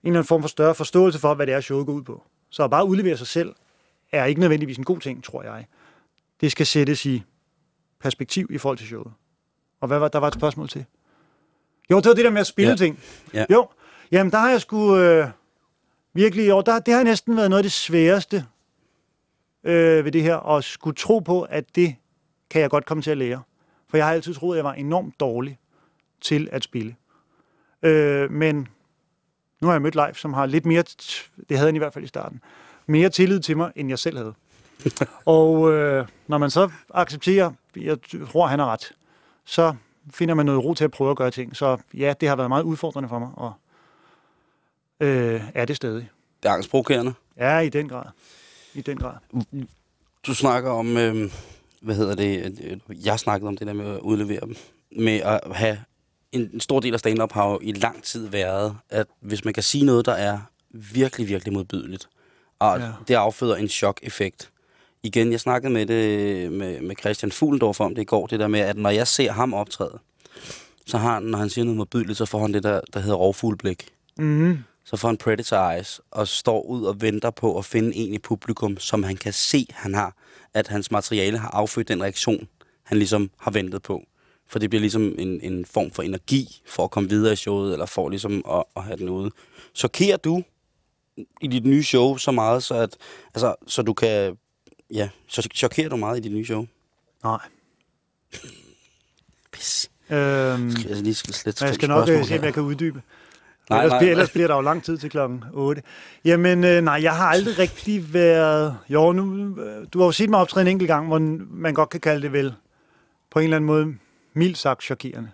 [0.02, 2.22] eller anden form for større forståelse for, hvad det er, showet går ud på.
[2.50, 3.54] Så at bare udlevere sig selv
[4.12, 5.66] er ikke nødvendigvis en god ting, tror jeg.
[6.40, 7.22] Det skal sættes i
[8.00, 9.12] perspektiv i forhold til showet.
[9.80, 10.84] Og hvad var der var et spørgsmål til?
[11.90, 12.76] Jo, det var det der med at spille ja.
[12.76, 13.00] ting.
[13.34, 13.44] Ja.
[13.50, 13.68] Jo,
[14.12, 15.28] jamen der har jeg sgu øh,
[16.12, 18.46] virkelig, jo, der, det har næsten været noget af det sværeste
[19.64, 21.96] øh, ved det her, at skulle tro på, at det
[22.50, 23.42] kan jeg godt komme til at lære.
[23.88, 25.58] For jeg har altid troet, at jeg var enormt dårlig
[26.20, 26.96] til at spille.
[27.82, 28.68] Øh, men
[29.60, 30.82] nu har jeg mødt Leif, som har lidt mere,
[31.48, 32.40] det havde han i hvert fald i starten,
[32.86, 34.34] mere tillid til mig, end jeg selv havde.
[35.26, 37.98] og øh, når man så accepterer, jeg
[38.32, 38.92] tror, han har ret,
[39.44, 39.74] så
[40.10, 41.56] finder man noget ro til at prøve at gøre ting.
[41.56, 43.52] Så ja, det har været meget udfordrende for mig, og
[45.02, 46.10] øh, er det stadig.
[46.42, 47.14] Det er angstprovokerende?
[47.36, 48.04] Ja, i den grad.
[48.74, 49.14] I den grad.
[50.26, 51.32] Du snakker om, øh,
[51.80, 54.56] hvad hedder det, jeg snakkede om det der med at udlevere dem,
[54.96, 55.78] med at have
[56.32, 59.62] en stor del af stand-up har jo i lang tid været, at hvis man kan
[59.62, 60.38] sige noget, der er
[60.70, 62.08] virkelig, virkelig modbydeligt,
[62.58, 62.90] og ja.
[63.08, 64.50] det afføder en chok-effekt.
[65.02, 68.48] Igen, jeg snakkede med det med, med Christian Fuglendorf om det i går, det der
[68.48, 69.98] med, at når jeg ser ham optræde,
[70.86, 73.16] så har han, når han siger noget modbydeligt, så får han det der, der hedder
[73.16, 73.88] rovfuglblik.
[74.18, 74.58] Mm-hmm.
[74.84, 78.18] Så får han predator eyes, og står ud og venter på at finde en i
[78.18, 80.16] publikum, som han kan se, han har,
[80.54, 82.48] at hans materiale har affødt den reaktion,
[82.82, 84.02] han ligesom har ventet på.
[84.48, 87.72] For det bliver ligesom en, en form for energi for at komme videre i showet,
[87.72, 89.30] eller for ligesom at, at have den ude.
[89.74, 90.42] Chokerer du
[91.40, 92.96] i dit nye show så meget, så, at,
[93.34, 94.36] altså, så du kan...
[94.90, 96.66] Ja, så chokerer du meget i dit nye show?
[97.24, 97.38] Nej.
[99.52, 99.90] Pis.
[100.10, 103.02] Øhm, Skal jeg lige skal slet jeg skal nok øh, se, om jeg kan uddybe.
[103.70, 105.82] Nej, ellers, nej, bliver, ellers bliver der jo lang tid til klokken 8.
[106.24, 108.78] Jamen, øh, nej, jeg har aldrig rigtig været...
[108.88, 111.18] Jo, nu, øh, du har jo set mig optræde en enkelt gang, hvor
[111.50, 112.54] man godt kan kalde det vel
[113.30, 113.94] på en eller anden måde
[114.34, 115.30] mildt sagt chokerende.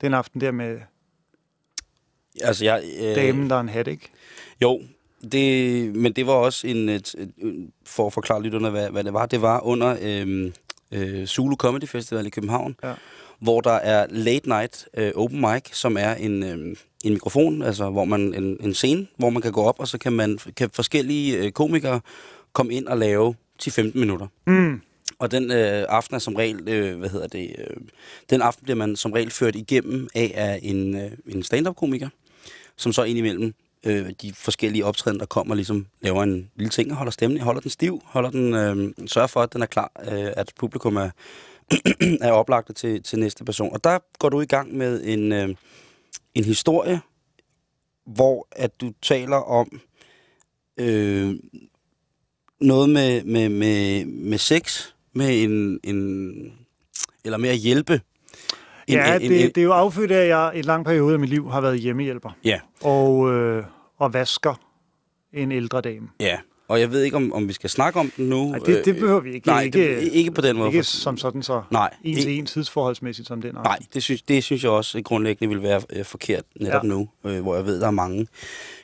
[0.00, 0.78] Den aften der med
[2.42, 4.10] Altså, jeg, øh, damen, der er en hat, ikke?
[4.62, 4.82] Jo,
[5.32, 7.32] det, men det var også en, et, et,
[7.86, 9.26] for at forklare lytterne, hvad, hvad det var.
[9.26, 10.52] Det var under øh,
[10.92, 12.92] øh, Zulu Comedy Festival i København, Ja.
[13.38, 17.90] hvor der er late night øh, open mic, som er en, øh, en mikrofon, altså
[17.90, 20.70] hvor man en, en scene, hvor man kan gå op, og så kan man kan
[20.70, 22.00] forskellige øh, komikere
[22.52, 24.26] komme ind og lave 10-15 minutter.
[24.46, 24.80] Mm.
[25.18, 27.76] Og den øh, aften er som regel, øh, hvad hedder det, øh,
[28.30, 32.08] den aften bliver man som regel ført igennem af, af en, øh, en stand-up-komiker,
[32.76, 36.96] som så indimellem øh, de forskellige optræden, der kommer, ligesom laver en lille ting og
[36.96, 40.32] holder stemmen, holder den stiv, holder den, øh, sørger for, at den er klar, øh,
[40.36, 41.10] at publikum er,
[42.28, 43.72] er oplagt til, til næste person.
[43.72, 45.48] Og der går du i gang med en, øh,
[46.34, 47.00] en historie,
[48.06, 49.80] hvor at du taler om
[50.76, 51.34] øh,
[52.60, 56.58] noget med, med, med, med sex, med en, en
[57.24, 57.92] eller med at hjælpe.
[57.92, 58.00] En,
[58.94, 61.12] Ja, en, det, en, det er jo affødt af, at jeg i en lang periode
[61.14, 62.30] af mit liv har været hjemmehjælper.
[62.44, 63.64] Ja, Og, øh,
[63.98, 64.54] og vasker
[65.32, 66.08] en ældre dame.
[66.20, 66.38] ja.
[66.74, 68.48] Og jeg ved ikke, om, om vi skal snakke om den nu.
[68.50, 69.46] Nej, det, det behøver vi ikke.
[69.46, 70.68] Nej, ikke, det, ikke på den måde.
[70.68, 73.54] ikke for- som sådan så Nej, en til en tidsforholdsmæssigt som den.
[73.54, 76.82] Nej, det synes, det synes jeg også grundlæggende vil være øh, forkert netop.
[76.84, 76.88] Ja.
[76.88, 78.26] nu, øh, hvor jeg ved, der er mange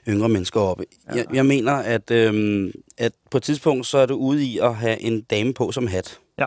[0.08, 0.84] yngre mennesker oppe.
[1.08, 1.16] Ja.
[1.16, 4.74] Jeg, jeg mener, at, øh, at på et tidspunkt, så er du ude i at
[4.76, 6.18] have en dame på som hat.
[6.38, 6.46] Ja.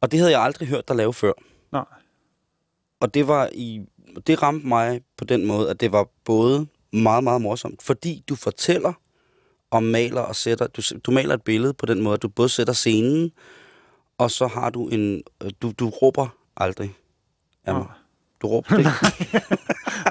[0.00, 1.32] Og det havde jeg aldrig hørt dig lave før.
[1.72, 1.84] Nej.
[3.00, 3.80] Og det var i
[4.26, 8.34] det ramte mig på den måde, at det var både meget, meget morsomt, fordi du
[8.34, 8.92] fortæller
[9.72, 12.48] og maler og sætter, du, du maler et billede på den måde, at du både
[12.48, 13.32] sætter scenen,
[14.18, 16.94] og så har du en, øh, du, du råber aldrig
[17.64, 17.86] af mig.
[18.42, 18.84] Du råber det.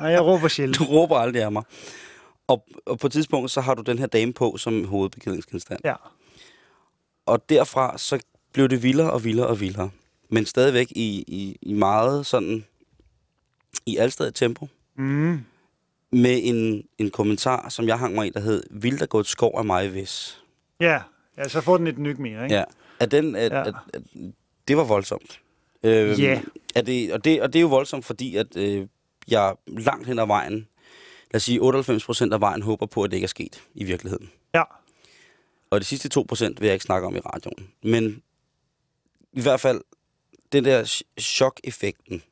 [0.01, 0.79] Nej, jeg råber sjældent.
[0.79, 1.63] Du råber aldrig af mig.
[2.47, 5.79] Og, og på et tidspunkt, så har du den her dame på som hovedbeklædningsgenstand.
[5.83, 5.95] Ja.
[7.25, 8.19] Og derfra, så
[8.53, 9.89] blev det vildere og vildere og vildere.
[10.29, 12.65] Men stadigvæk i, i, i meget sådan,
[13.85, 14.67] i alstadig tempo.
[14.97, 15.45] Mm.
[16.11, 19.27] Med en, en kommentar, som jeg hang mig i, der hed, Vil der gå et
[19.27, 20.41] skov af mig, hvis?
[20.79, 21.01] Ja.
[21.37, 22.55] ja, så får den et nyk mere, ikke?
[22.55, 22.63] Ja.
[22.99, 23.67] At den, at, Ja.
[23.67, 24.01] at, at,
[24.67, 25.41] det var voldsomt.
[25.83, 26.41] Øhm, Ja.
[26.75, 28.87] Er det, og, det, og det er jo voldsomt, fordi at øh,
[29.27, 30.67] jeg langt hen ad vejen,
[31.31, 33.83] lad os sige 98 procent af vejen, håber på, at det ikke er sket i
[33.83, 34.31] virkeligheden.
[34.53, 34.63] Ja.
[35.69, 37.67] Og de sidste 2 procent vil jeg ikke snakke om i radioen.
[37.83, 38.21] Men
[39.33, 39.81] i hvert fald,
[40.51, 42.23] den der ch- chok-effekten,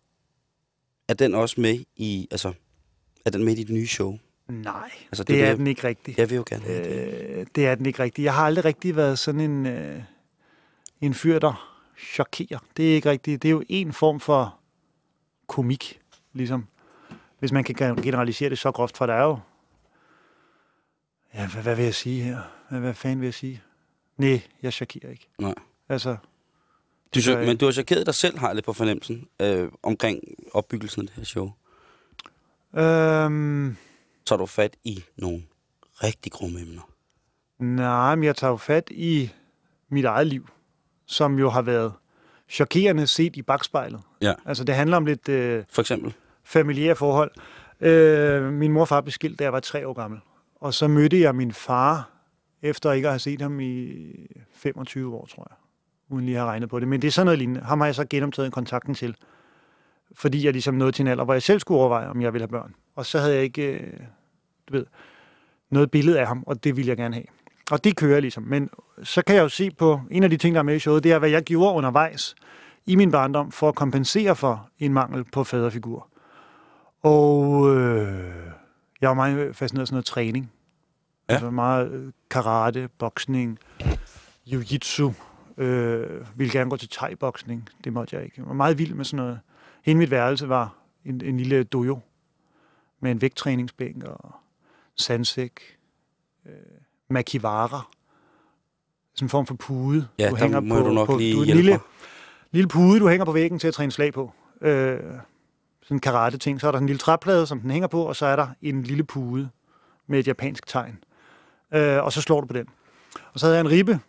[1.08, 2.54] er den også med i, altså,
[3.26, 4.18] er den med i dit nye show?
[4.48, 6.18] Nej, Altså, det det, er det det- den ikke rigtig.
[6.20, 7.38] Jeg vil jo gerne have det.
[7.40, 8.24] Øh, det er den ikke rigtig.
[8.24, 10.02] Jeg har aldrig rigtig været sådan en, øh,
[11.02, 11.76] en fyr, der
[12.14, 12.60] chokerer.
[12.78, 13.42] Det er ikke rigtigt.
[13.44, 14.60] Det er jo en form for
[15.48, 16.00] komik,
[16.34, 16.66] ligesom.
[17.40, 19.40] Hvis man kan generalisere det så groft, for der er jo...
[21.34, 22.38] Ja, hvad, hvad vil jeg sige her?
[22.70, 23.62] Hvad, hvad fanden vil jeg sige?
[24.18, 25.28] Nej, jeg chokerer ikke.
[25.40, 25.54] Nej.
[25.90, 26.18] Altså,
[27.16, 30.20] Du, jeg men du har chokeret dig selv, har jeg lidt på fornemmelsen, øh, omkring
[30.52, 31.52] opbyggelsen af det her show.
[32.78, 33.76] Øhm,
[34.26, 35.44] Så du fat i nogle
[36.04, 36.82] rigtig grumme emner.
[37.60, 39.32] nej, men jeg tager jo fat i
[39.90, 40.48] mit eget liv,
[41.06, 41.94] som jo har været
[42.50, 44.02] chokerende set i bagspejlet.
[44.22, 44.34] Ja.
[44.46, 45.30] Altså, det handler om lidt...
[45.30, 46.14] Øh, For eksempel.
[46.44, 47.32] familiære forhold.
[47.82, 50.20] Øh, min mor og far blev skilt, da jeg var tre år gammel.
[50.56, 52.10] Og så mødte jeg min far,
[52.62, 53.98] efter ikke at have set ham i
[54.54, 55.56] 25 år, tror jeg.
[56.16, 56.88] Uden lige at have regnet på det.
[56.88, 57.62] Men det er sådan noget lignende.
[57.62, 59.16] Ham har jeg så genoptaget kontakten til.
[60.16, 62.44] Fordi jeg ligesom nåede til en alder, hvor jeg selv skulle overveje, om jeg ville
[62.44, 62.74] have børn.
[62.96, 63.94] Og så havde jeg ikke, øh,
[64.68, 64.86] du ved,
[65.70, 67.26] noget billede af ham, og det ville jeg gerne have.
[67.72, 68.44] Og det kører ligesom.
[68.44, 68.70] Men
[69.04, 71.04] så kan jeg jo se på, en af de ting, der er med i showet,
[71.04, 72.36] det er, hvad jeg gjorde undervejs
[72.86, 76.08] i min barndom for at kompensere for en mangel på faderfigur.
[77.02, 78.34] Og øh,
[79.02, 80.52] jeg var meget fascineret af sådan noget træning.
[81.30, 81.34] Ja.
[81.34, 83.60] Altså meget øh, karate, boksning,
[84.48, 85.12] jiu-jitsu.
[85.58, 87.70] Øh, ville gerne gå til thai-boksning.
[87.84, 88.36] Det måtte jeg ikke.
[88.38, 89.40] Jeg var meget vild med sådan noget.
[89.84, 92.00] Hele mit værelse var en, en lille dojo
[93.00, 94.36] med en vægttræningsbænk og
[94.96, 95.60] sandsæk,
[96.46, 96.54] øh,
[97.10, 97.82] makivara,
[99.16, 100.08] sådan en form for pude.
[100.20, 101.80] Ja, der må du nok lige du, en lille, mig.
[102.52, 104.34] lille pude, du hænger på væggen til at træne slag på.
[104.62, 105.00] Øh,
[105.84, 106.62] sådan en karate-ting.
[106.62, 108.84] Så er der en lille træplade, som den hænger på, og så er der en
[108.84, 109.50] lille pude
[110.08, 111.04] med et japansk tegn.
[111.74, 112.68] Øh, og så slår du på den.
[113.34, 114.00] Og så havde jeg en ribbe,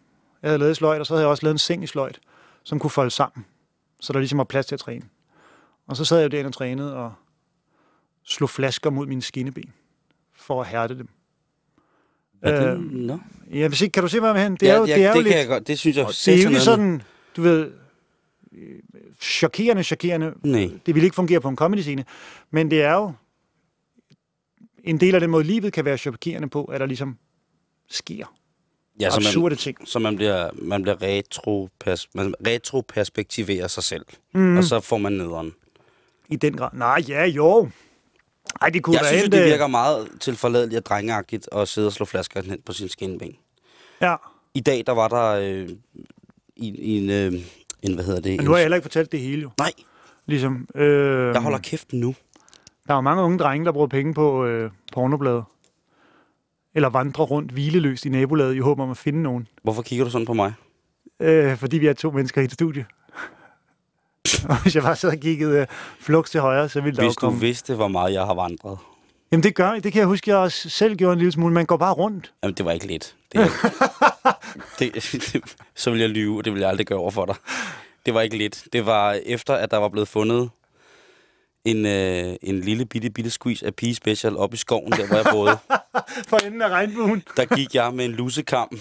[0.43, 2.21] jeg havde lavet i sløjt, og så havde jeg også lavet en seng i sløjt,
[2.63, 3.47] som kunne folde sammen.
[4.01, 5.05] så der ligesom var plads til at træne.
[5.91, 7.13] Og så sad jeg jo derinde og trænede og
[8.25, 9.73] slog flasker mod mine skinneben
[10.35, 11.09] for at hærde dem.
[12.43, 13.19] Er det, Øh, no?
[13.53, 14.53] Ja, hvis ikke, kan du se, hvad jeg hen?
[14.53, 15.67] Det ja, er jo, ja, det er jo det lidt, kan jeg godt.
[15.67, 17.03] Det synes jeg det er jo ikke sådan,
[17.37, 17.73] du ved,
[19.21, 20.35] chokerende, chokerende.
[20.43, 20.71] Nej.
[20.87, 22.05] Det vil ikke fungere på en comedy-scene.
[22.51, 23.13] Men det er jo
[24.85, 27.19] en del af den måde, livet kan være chokerende på, at der ligesom
[27.89, 28.35] sker
[29.01, 29.77] Ja, så man, absurde ting.
[29.85, 34.07] så man bliver, man bliver retropers, man retroperspektiverer sig selv.
[34.35, 34.57] Mm.
[34.57, 35.53] Og så får man nederen.
[36.31, 36.69] I den grad.
[36.73, 37.69] Nej, ja, jo.
[38.61, 41.93] Ej, det kunne Jeg være synes, det virker meget tilforladeligt og drengeagtigt at sidde og
[41.93, 43.37] slå flasker hen på sin skinben.
[44.01, 44.17] Ja,
[44.55, 45.69] I dag, der var der øh,
[46.57, 47.41] i, i en, øh,
[47.83, 48.37] en, hvad hedder det?
[48.37, 49.51] men nu har jeg heller ikke fortalt det hele jo.
[49.59, 49.73] Nej,
[50.27, 52.15] Ligesom, øh, jeg holder kæft nu.
[52.89, 55.45] Der er mange unge drenge, der bruger penge på øh, pornobladet.
[56.75, 59.49] Eller vandrer rundt hvileløst i nabolaget i håb om at finde nogen.
[59.63, 60.53] Hvorfor kigger du sådan på mig?
[61.21, 62.87] Øh, fordi vi er to mennesker i et studie.
[64.49, 65.67] Og hvis jeg bare sad og kiggede øh,
[66.01, 67.41] flux til højre, så ville der Hvis jo du komme...
[67.41, 68.79] vidste, hvor meget jeg har vandret.
[69.33, 71.55] Jamen det gør det kan jeg huske, jeg også selv gjorde en lille smule.
[71.55, 72.33] Man går bare rundt.
[72.43, 73.15] Jamen, det var ikke lidt.
[73.33, 73.51] Det,
[74.79, 74.95] det,
[75.33, 75.43] det,
[75.75, 77.35] så vil jeg lyve, og det vil jeg aldrig gøre over for dig.
[78.07, 78.65] Det var ikke lidt.
[78.73, 80.51] Det var efter, at der var blevet fundet
[81.65, 85.17] en, øh, en lille bitte, bitte squeeze af Pige Special op i skoven, der hvor
[85.17, 85.59] jeg boede.
[86.29, 87.23] For enden af regnbuen.
[87.37, 88.81] Der gik jeg med en lusekam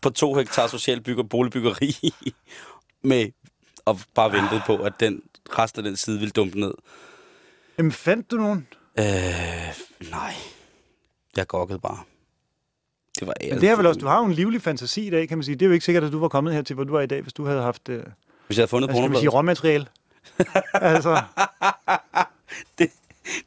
[0.00, 2.14] på to hektar social bygge boligbyggeri
[3.02, 3.28] med
[3.84, 5.22] og bare ventede på, at den
[5.58, 6.74] resten af den side ville dumpe ned.
[7.78, 8.66] Jamen fandt du nogen?
[8.98, 9.04] Øh,
[10.10, 10.34] nej.
[11.36, 11.98] Jeg gokkede bare.
[13.20, 15.28] Det var Men det er vel også, du har jo en livlig fantasi i dag,
[15.28, 15.54] kan man sige.
[15.54, 17.06] Det er jo ikke sikkert, at du var kommet her til, hvor du var i
[17.06, 18.02] dag, hvis du havde haft, øh,
[18.46, 19.34] Hvis jeg havde fundet skal man sige, pornobladet.
[19.34, 19.86] råmateriale.
[20.94, 21.22] altså.
[22.78, 22.90] Det-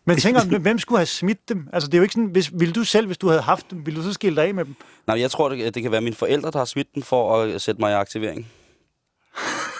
[0.06, 1.68] Men tænk om, hvem skulle have smidt dem?
[1.74, 3.86] Altså, det er jo ikke sådan, hvis, ville du selv, hvis du havde haft dem,
[3.86, 4.76] ville du så skille dig af med dem?
[5.08, 7.62] Nej, jeg tror, det, det kan være mine forældre, der har smidt den for at
[7.62, 8.48] sætte mig i aktivering.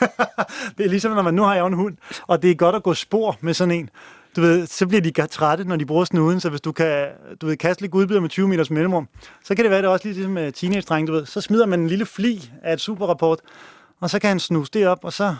[0.78, 2.76] Det er ligesom, når man nu har jeg jo en hund, og det er godt
[2.76, 3.90] at gå spor med sådan en.
[4.36, 7.08] Du ved, så bliver de trætte, når de bruger snuden, så hvis du kan
[7.42, 9.08] du ved, kaste lidt gudbider med 20 meters mellemrum,
[9.44, 11.26] så kan det være, det er også lidt ligesom med teenage du ved.
[11.26, 13.40] Så smider man en lille fli af et superrapport,
[14.02, 15.36] og så kan han snuse det op, og så...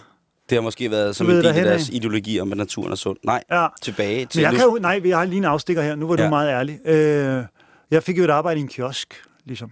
[0.50, 3.18] Det har måske været som en del af deres ideologi om, at naturen er sund.
[3.24, 3.68] Nej, Ja.
[3.82, 4.40] tilbage til...
[4.40, 5.96] Men jeg kan jo, nej, jeg har lige en afstikker her.
[5.96, 6.30] Nu var du Ja.
[6.30, 6.80] meget ærlig.
[6.86, 7.44] Øh,
[7.92, 9.72] jeg fik jo et arbejde i en kiosk, ligesom.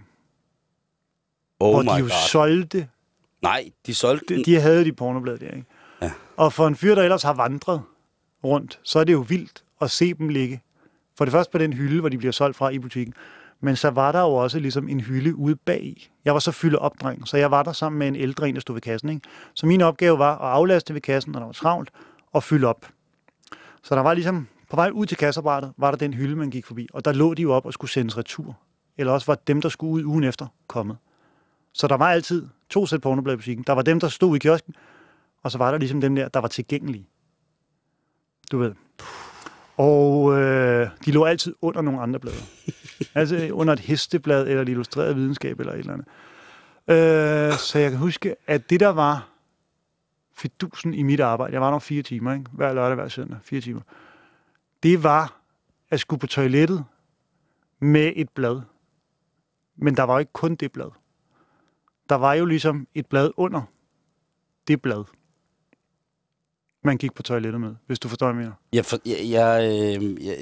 [1.60, 2.28] oh hvor my de jo god.
[2.28, 2.88] solgte
[3.42, 4.44] Nej, de solgte de, den.
[4.44, 5.66] de havde de pornoblad der, ikke?
[6.02, 6.12] Ja.
[6.36, 7.82] Og for en fyr, der ellers har vandret
[8.44, 10.62] rundt, så er det jo vildt at se dem ligge.
[11.18, 13.14] For det første på den hylde, hvor de bliver solgt fra i butikken.
[13.60, 16.10] Men så var der jo også ligesom en hylde ude bag.
[16.24, 18.54] Jeg var så fyldt op, dreng, så jeg var der sammen med en ældre en,
[18.54, 19.08] der stod ved kassen.
[19.08, 19.28] Ikke?
[19.54, 21.90] Så min opgave var at aflaste ved kassen, når der var travlt,
[22.32, 22.86] og fylde op.
[23.82, 26.66] Så der var ligesom, på vej ud til kasseapparatet, var der den hylde, man gik
[26.66, 26.88] forbi.
[26.92, 28.58] Og der lå de jo op og skulle sendes retur.
[28.98, 30.96] Eller også var dem, der skulle ud ugen efter, kommet.
[31.72, 33.64] Så der var altid to sæt pornoblad i butikken.
[33.66, 34.74] Der var dem, der stod i kiosken,
[35.42, 37.08] og så var der ligesom dem der, der var tilgængelige.
[38.52, 38.74] Du ved.
[39.76, 42.36] Og øh, de lå altid under nogle andre blade.
[43.14, 46.06] altså under et hesteblad, eller et illustreret videnskab, eller et eller andet.
[46.88, 49.28] Øh, så jeg kan huske, at det der var
[50.36, 52.44] fidusen i mit arbejde, jeg var nok fire timer, ikke?
[52.52, 53.80] hver lørdag, hver søndag, fire timer,
[54.82, 55.40] det var
[55.90, 56.84] at skulle på toilettet
[57.80, 58.60] med et blad.
[59.76, 60.90] Men der var ikke kun det blad.
[62.10, 63.62] Der var jo ligesom et blad under
[64.68, 65.04] det blad,
[66.84, 68.56] man gik på toilettet med, hvis du forstår, hvad jeg mener.
[68.72, 70.36] Jeg, for, jeg, jeg, øh, jeg,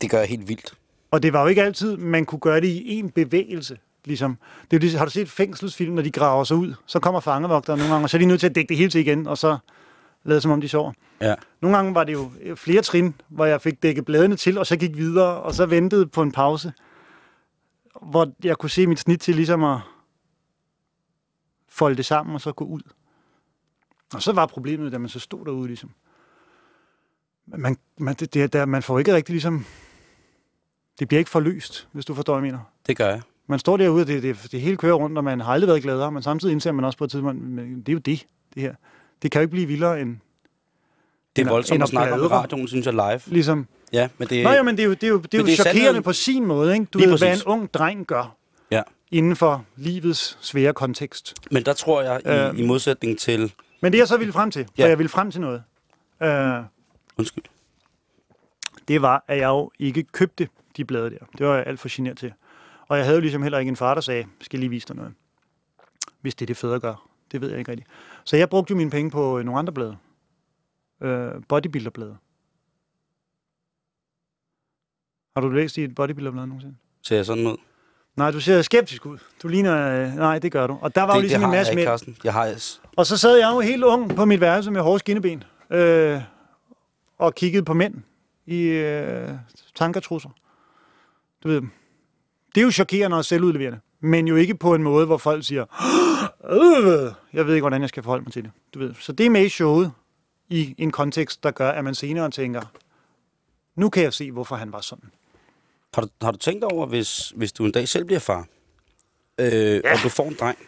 [0.00, 0.74] det gør jeg helt vildt.
[1.10, 3.78] Og det var jo ikke altid, man kunne gøre det i en bevægelse.
[4.04, 4.38] Ligesom.
[4.70, 6.74] Det er ligesom, har du set fængselsfilm, når de graver sig ud?
[6.86, 8.90] Så kommer fangevogteren nogle gange, og så er de nødt til at dække det hele
[8.90, 9.58] til igen, og så
[10.24, 10.92] lade som om de sover.
[11.20, 11.34] Ja.
[11.60, 14.66] Nogle gange var det jo øh, flere trin, hvor jeg fik dækket bladene til, og
[14.66, 16.72] så gik videre, og så ventede på en pause,
[18.02, 19.78] hvor jeg kunne se mit snit til ligesom at
[21.74, 22.80] folde det sammen, og så gå ud.
[24.14, 25.90] Og så var problemet, da man så stod derude ligesom.
[27.46, 29.64] Man, man, det, det, der, man får ikke rigtig ligesom...
[30.98, 32.64] Det bliver ikke forløst, hvis du forstår, hvad jeg mener.
[32.86, 33.20] Det gør jeg.
[33.46, 35.82] Man står derude, og det, det, det hele kører rundt, og man har aldrig været
[35.82, 38.62] gladere, men samtidig indser man også på et tidspunkt, men det er jo det, det
[38.62, 38.74] her.
[39.22, 40.16] Det kan jo ikke blive vildere end,
[41.36, 43.20] Det er voldsomt at snakke om radioen, synes jeg, live.
[43.26, 43.66] ligesom...
[43.92, 45.44] Ja, men det, Nå ja, men det er jo, det er jo, det er jo
[45.44, 46.86] er chokerende på sin måde, ikke?
[46.92, 47.46] Du Lige ved, hvad en præcis.
[47.46, 48.36] ung dreng gør
[48.70, 48.82] Ja.
[49.18, 51.34] Inden for livets svære kontekst.
[51.50, 52.58] men der tror jeg, i, Øhm.
[52.58, 53.54] i modsætning til...
[53.80, 54.88] Men det jeg så ville frem til, for Ja.
[54.88, 55.62] jeg ville frem til noget,
[56.22, 56.64] øh,
[57.18, 57.44] Undskyld.
[58.88, 61.18] det var, at jeg jo ikke købte de blade der.
[61.38, 62.32] Det var jeg alt for genert til.
[62.88, 64.96] Og jeg havde jo ligesom heller ikke en far, der sagde, skal lige vise dig
[64.96, 65.14] noget.
[66.20, 67.08] Hvis det er det fædre gør.
[67.32, 67.88] Det ved jeg ikke rigtigt.
[68.24, 69.96] Så jeg brugte jo mine penge på øh, nogle andre blade.
[71.02, 72.16] Øh, bodybuilderblade.
[75.36, 76.76] Har du læst i et bodybuilderblad nogensinde?
[77.02, 77.56] Ser jeg sådan ud?
[78.16, 79.18] Nej, du ser skeptisk ud.
[79.42, 80.02] Du ligner...
[80.02, 80.78] Øh, nej, det gør du.
[80.80, 82.16] Og der var jo det, ligesom det en har masse jeg Carsten.
[82.24, 82.54] Jeg har...
[82.96, 86.20] Og så sad jeg jo helt ung på mit værelse med hårde skinneben øh,
[87.18, 87.94] og kiggede på mænd
[88.46, 89.28] i øh,
[89.74, 90.30] tankertrusser.
[91.44, 91.62] Du ved,
[92.54, 95.64] det er jo chokerende og selvudleverende, men jo ikke på en måde, hvor folk siger,
[96.50, 98.50] øh, jeg ved ikke, hvordan jeg skal forholde mig til det.
[98.74, 98.94] Du ved.
[99.00, 99.92] Så det er med i showet
[100.48, 102.60] i en kontekst, der gør, at man senere tænker,
[103.76, 105.10] nu kan jeg se, hvorfor han var sådan.
[105.94, 108.46] Har du, har du tænkt over, hvis, hvis du en dag selv bliver far,
[109.40, 109.92] øh, ja.
[109.92, 110.58] og du får en dreng,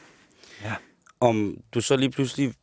[0.63, 0.75] Ja.
[1.21, 2.55] om du så lige pludselig,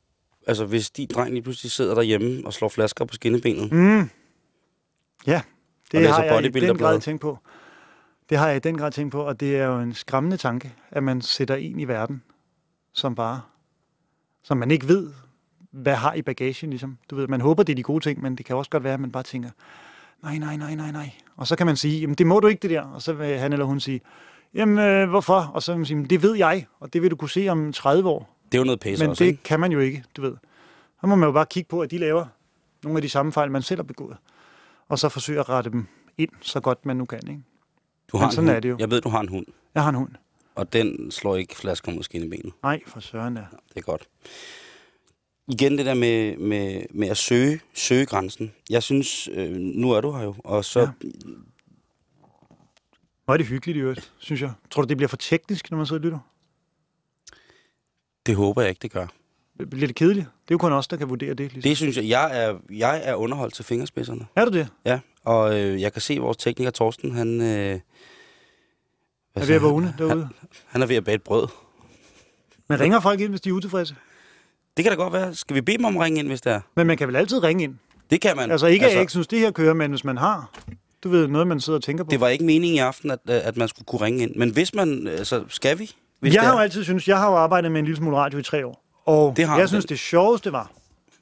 [0.48, 4.10] altså hvis din dreng lige pludselig sidder derhjemme og slår flasker på skinnebenet, Mm.
[5.28, 5.42] Ja,
[5.92, 7.38] det har jeg i den grad tænkt på.
[8.30, 10.74] Det har jeg i den grad tænkt på, og det er jo en skræmmende tanke,
[10.92, 12.24] at man sætter en i verden,
[12.94, 13.42] som bare,
[14.44, 15.12] som man ikke ved,
[15.72, 16.98] hvad har i bagagen, ligesom.
[17.10, 18.94] Du ved, man håber, det er de gode ting, men det kan også godt være,
[18.94, 19.50] at man bare tænker,
[20.24, 21.10] nej, nej, nej, nej, nej.
[21.38, 23.38] Og så kan man sige, jamen det må du ikke det der, og så vil
[23.38, 24.02] han eller hun sige,
[24.54, 25.52] jamen øh, hvorfor?
[25.54, 27.50] Og så vil man sige, "Men det ved jeg, og det vil du kunne se
[27.50, 28.38] om 30 år.
[28.52, 29.44] det er jo noget pæse Men også, det ikke?
[29.44, 30.36] kan man jo ikke, du ved.
[31.02, 32.26] Så må man jo bare kigge på, at de laver
[32.84, 34.18] nogle af de samme fejl, man selv har begået.
[34.90, 37.20] Og så forsøge at rette dem ind, så godt man nu kan.
[37.30, 37.42] Ikke?
[38.12, 38.56] Du men har en sådan hund.
[38.56, 38.76] er det jo.
[38.80, 40.10] Jeg ved, du har en hund, Jeg har en hund.
[40.56, 42.54] og den slår ikke flasker mod skinnebenet.
[42.64, 43.44] Nej, for søren der.
[43.70, 44.08] Det er godt.
[45.48, 48.54] Igen det der med, med, med at søge, søge grænsen.
[48.70, 50.80] Jeg synes, øh, nu er du her jo, og så...
[50.80, 50.88] Ja.
[53.26, 54.52] Hvor er det hyggeligt i øvrigt, synes jeg.
[54.72, 56.20] Tror du, det bliver for teknisk, når man sidder og lytter?
[58.26, 59.08] Det håber jeg ikke, det gør.
[59.70, 60.26] Bliver det kedeligt?
[60.26, 61.40] Det er jo kun os, der kan vurdere det.
[61.54, 61.62] Ligesom.
[61.70, 64.26] Det synes jeg, jeg er, jeg er underholdt til fingerspidserne.
[64.36, 64.68] Er du det?
[64.86, 67.42] Ja, og øh, jeg kan se, at vores tekniker Torsten, han...
[67.42, 67.80] Øh, Er
[69.36, 69.62] ved at han?
[69.62, 70.30] vågne derude?
[70.66, 71.48] Han er ved at bage et brød.
[72.68, 73.96] Men ringer folk ind, hvis de er utilfredse?
[74.78, 75.34] Det kan da godt være.
[75.36, 76.62] Skal vi bede dem om at ringe ind, hvis det er?
[76.76, 77.76] Men man kan vel altid ringe ind?
[78.10, 78.52] Det kan man.
[78.52, 80.52] Altså ikke, at jeg ikke synes, det her kører, men hvis man har,
[81.04, 82.12] du ved, noget, man sidder og tænker på.
[82.12, 84.36] Det var ikke meningen i aften, at, øh, at man skulle kunne ringe ind.
[84.36, 85.08] Men hvis man...
[85.08, 85.92] Altså, skal vi?
[86.20, 88.40] Hvis jeg har jo altid synes, jeg har jo arbejdet med en lille smule radio
[88.40, 88.84] i tre år.
[89.06, 89.68] Og Det har jeg du.
[89.68, 90.72] synes, det sjoveste var,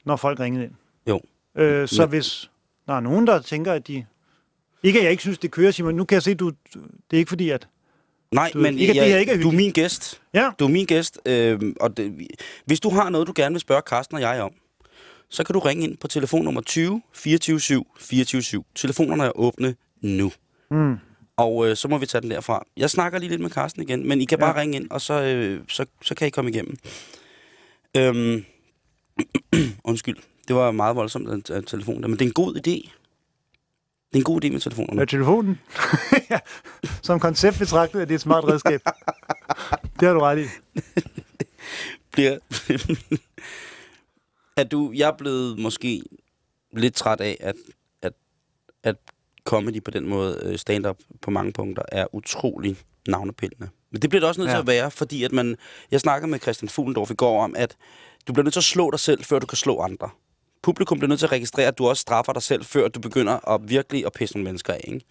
[0.05, 0.71] når folk ringede ind.
[1.07, 1.21] Jo.
[1.57, 2.49] Øh, så Men- hvis
[2.87, 4.05] der er nogen, der tænker, at de...
[4.83, 5.95] Ikke, at jeg ikke synes, det kører, Simon.
[5.95, 6.49] Nu kan jeg se, du...
[6.73, 6.83] Det
[7.13, 7.67] er ikke fordi, at...
[8.31, 10.21] Nej, Du- men ikke, at det her ikke er du er min gæst.
[10.33, 12.27] Ja, Du er min gæst, øh, og det,
[12.65, 14.51] hvis du har noget, du gerne vil spørge Carsten og jeg om,
[15.29, 18.65] så kan du ringe ind på telefonnummer 20 24 7 24 7.
[18.75, 20.31] Telefonerne er åbne nu.
[20.71, 20.95] Mm.
[21.37, 22.65] Og øh, så må vi tage den derfra.
[22.77, 24.45] Jeg snakker lige lidt med Carsten igen, men I kan Ja.
[24.45, 26.77] bare ringe ind, og så, øh, så, så kan I komme igennem.
[27.97, 28.45] Øhm,
[29.83, 30.17] undskyld,
[30.47, 32.89] det var meget voldsomt at telefon der, men det er en god idé.
[34.13, 34.99] Det er en god idé med telefonerne.
[34.99, 35.59] med telefonen.
[36.31, 36.39] ja.
[37.01, 38.81] Som koncept betragtet er det et smart redskab.
[39.99, 40.45] det har du ret i.
[42.11, 42.37] bliver...
[44.57, 46.03] at du, jeg er blevet måske
[46.73, 47.55] lidt træt af, at,
[48.01, 48.13] at,
[48.83, 48.95] at
[49.45, 53.69] comedy på den måde, øh, stand-up på mange punkter, er utrolig navnepillende.
[53.91, 54.49] Men det bliver det også nødt.
[54.49, 54.55] Ja.
[54.55, 55.57] til at være, fordi at man...
[55.91, 57.77] Jeg snakkede med Christian Fuglendorf i går om, at
[58.27, 60.09] du bliver nødt til at slå dig selv, før du kan slå andre.
[60.63, 63.49] Publikum bliver nødt til at registrere, at du også straffer dig selv, før du begynder
[63.49, 65.05] at virkelig at pisse nogle mennesker af, ikke?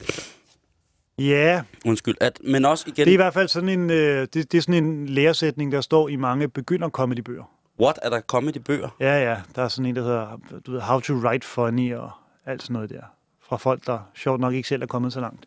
[1.18, 2.14] Ja, Undskyld.
[2.20, 4.62] At, men også igen, det er i hvert fald sådan en, øh, det, det er
[4.62, 6.88] sådan en læresætning, der står i mange begynder
[7.24, 7.44] bøger.
[7.80, 8.88] what er der kommet i bøger?
[9.00, 9.36] Ja, ja.
[9.54, 12.10] Der er sådan en, der hedder du ved, How to Write Funny og
[12.46, 13.02] alt sådan noget der.
[13.42, 15.46] Fra folk, der sjovt nok ikke selv er kommet så langt.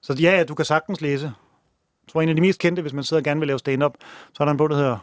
[0.00, 1.24] Så ja, ja, du kan sagtens læse.
[1.24, 3.94] Jeg tror, en af de mest kendte, hvis man sidder og gerne vil lave stand-up,
[4.34, 4.98] så er der en bog, der hedder,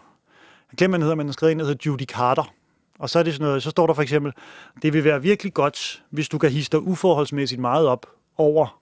[0.71, 2.53] jeg glemmer, hvad den hedder, men den er skrevet en, der hedder Judy Carter.
[2.99, 4.33] Og så er det sådan noget, så står der for eksempel,
[4.81, 8.05] det vil være virkelig godt, hvis du kan hisse dig uforholdsmæssigt meget op
[8.37, 8.81] over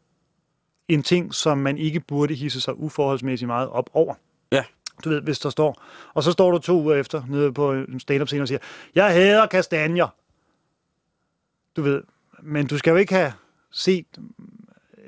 [0.87, 4.13] en ting, som man ikke burde hisse sig uforholdsmæssigt meget op over.
[4.51, 4.63] Ja.
[5.03, 5.83] Du ved, hvis der står.
[6.13, 8.59] Og så står du to uger efter nede på en stand-up scene og siger,
[8.95, 10.07] jeg hader kastanjer.
[11.75, 12.03] Du ved,
[12.41, 13.33] men du skal jo ikke have
[13.71, 14.05] set,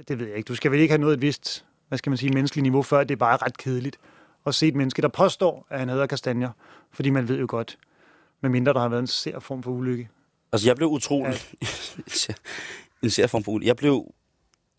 [0.08, 2.18] det ved jeg ikke, du skal vel ikke have noget et vist, hvad skal man
[2.18, 3.98] sige, menneskeligt niveau, før det er bare ret kedeligt
[4.46, 6.50] at se et menneske, der påstår, at han hader kastanjer.
[6.92, 7.78] Fordi man ved jo godt,
[8.46, 10.10] medmindre der har været en sær form for ulykke.
[10.52, 11.40] Altså, jeg blev utrolig...
[13.04, 13.68] en sær form for ulykke.
[13.68, 14.14] Jeg blev,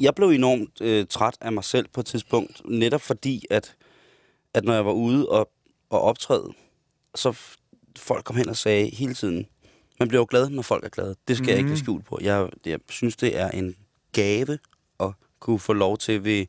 [0.00, 3.76] jeg blev enormt øh, træt af mig selv på et tidspunkt, netop fordi, at,
[4.54, 5.50] at når jeg var ude og,
[5.90, 6.52] og optræde,
[7.14, 7.38] så
[7.96, 9.46] folk kom hen og sagde hele tiden,
[9.98, 11.16] man bliver jo glad, når folk er glade.
[11.28, 11.48] Det skal mm.
[11.50, 11.76] jeg ikke Mhm.
[11.76, 12.18] skjult på.
[12.22, 13.76] Jeg, jeg synes, det er en
[14.12, 14.58] gave
[15.00, 15.10] at
[15.40, 16.46] kunne få lov til ved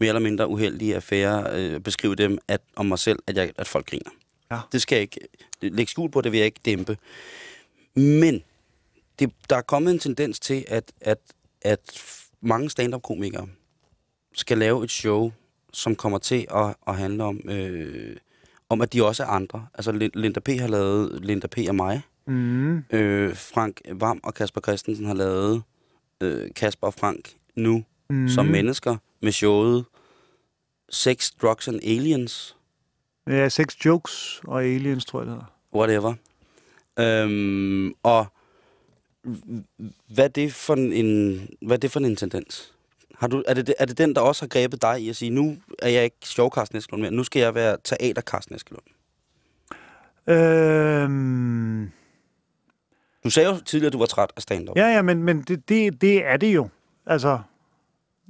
[0.00, 3.68] mere eller mindre uheldige affærer, øh, beskrive dem at, om mig selv, at, jeg, at
[3.68, 4.10] folk griner.
[4.54, 4.60] Ja.
[4.72, 5.20] Det skal jeg ikke
[5.62, 6.96] lægge skjul på, det vil jeg ikke dæmpe.
[7.94, 8.42] Men
[9.18, 11.18] det, der er kommet en tendens til, at, at,
[11.62, 11.80] at
[12.40, 13.48] mange stand-up-komikere
[14.34, 15.32] skal lave et show,
[15.72, 18.16] som kommer til at, at handle om, øh,
[18.68, 19.66] om, at de også er andre.
[19.74, 20.48] Altså, Lin- Linda P.
[20.48, 21.58] har lavet Linda P.
[21.68, 22.02] og mig.
[22.26, 22.78] Mm.
[22.78, 25.62] Øh, Frank Vam og Kasper Christensen har lavet
[26.20, 28.28] øh, Kasper og Frank nu mm.
[28.28, 29.84] som mennesker med showet
[30.90, 32.56] Sex, Drugs and Aliens.
[33.26, 35.52] Ja, sex jokes og aliens, tror jeg, det hedder.
[35.74, 36.14] Whatever.
[36.98, 38.26] Øhm, og
[40.14, 42.74] hvad er det for en, hvad er det for en tendens?
[43.14, 45.30] Har du, er, det, er det den, der også har grebet dig i at sige,
[45.30, 48.82] nu er jeg ikke sjov Carsten Eskelund mere, nu skal jeg være teater Carsten Eskelund?
[50.26, 51.90] Øhm,
[53.24, 54.76] Du sagde jo tidligere, at du var træt af stand-up.
[54.76, 56.68] ja, ja, men, men det, det, det er det jo.
[57.06, 57.40] Altså,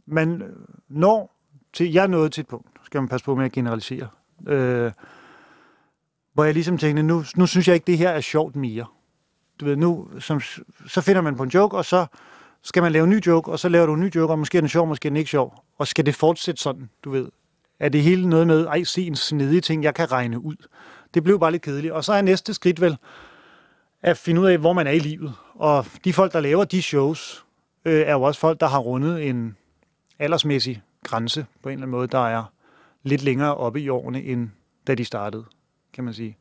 [0.07, 0.43] man
[0.89, 1.37] når
[1.73, 4.09] til, jeg er nået til et punkt, skal man passe på med at generalisere,
[4.49, 4.93] øh,
[6.35, 8.87] hvor jeg ligesom tænkte, nu, nu synes jeg ikke, det her er sjovt mere.
[9.61, 10.41] Du ved, nu, som,
[10.87, 12.07] så finder man på en joke, og så
[12.63, 14.59] skal man lave en ny joke, og så laver du en ny joke, og måske
[14.59, 15.65] er den sjov, måske er den ikke sjov.
[15.79, 17.29] Og skal det fortsætte sådan, du ved?
[17.81, 20.57] Er det hele noget med, ej, se en snedig ting, jeg kan regne ud?
[21.15, 21.93] Det blev bare lidt kedeligt.
[21.93, 22.97] Og så er næste skridt vel,
[24.03, 25.35] at finde ud af, hvor man er i livet.
[25.55, 27.45] Og de folk, der laver de shows,
[27.85, 29.57] øh, er jo også folk, der har rundet en
[30.19, 32.45] aldersmæssig grænse på en eller anden måde, der er
[33.03, 34.49] lidt længere oppe i årene, end
[34.87, 35.45] da de startede,
[35.93, 36.37] kan man sige.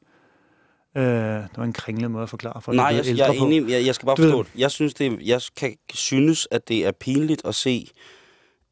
[0.97, 2.76] Øh, det var en kringlet måde at forklare folk.
[2.76, 3.70] Nej, jeg, blevet jeg er enig.
[3.70, 4.51] Jeg, jeg skal bare Du ved- forstå det.
[4.62, 7.91] Jeg synes, det, jeg kan synes, at det er pinligt at se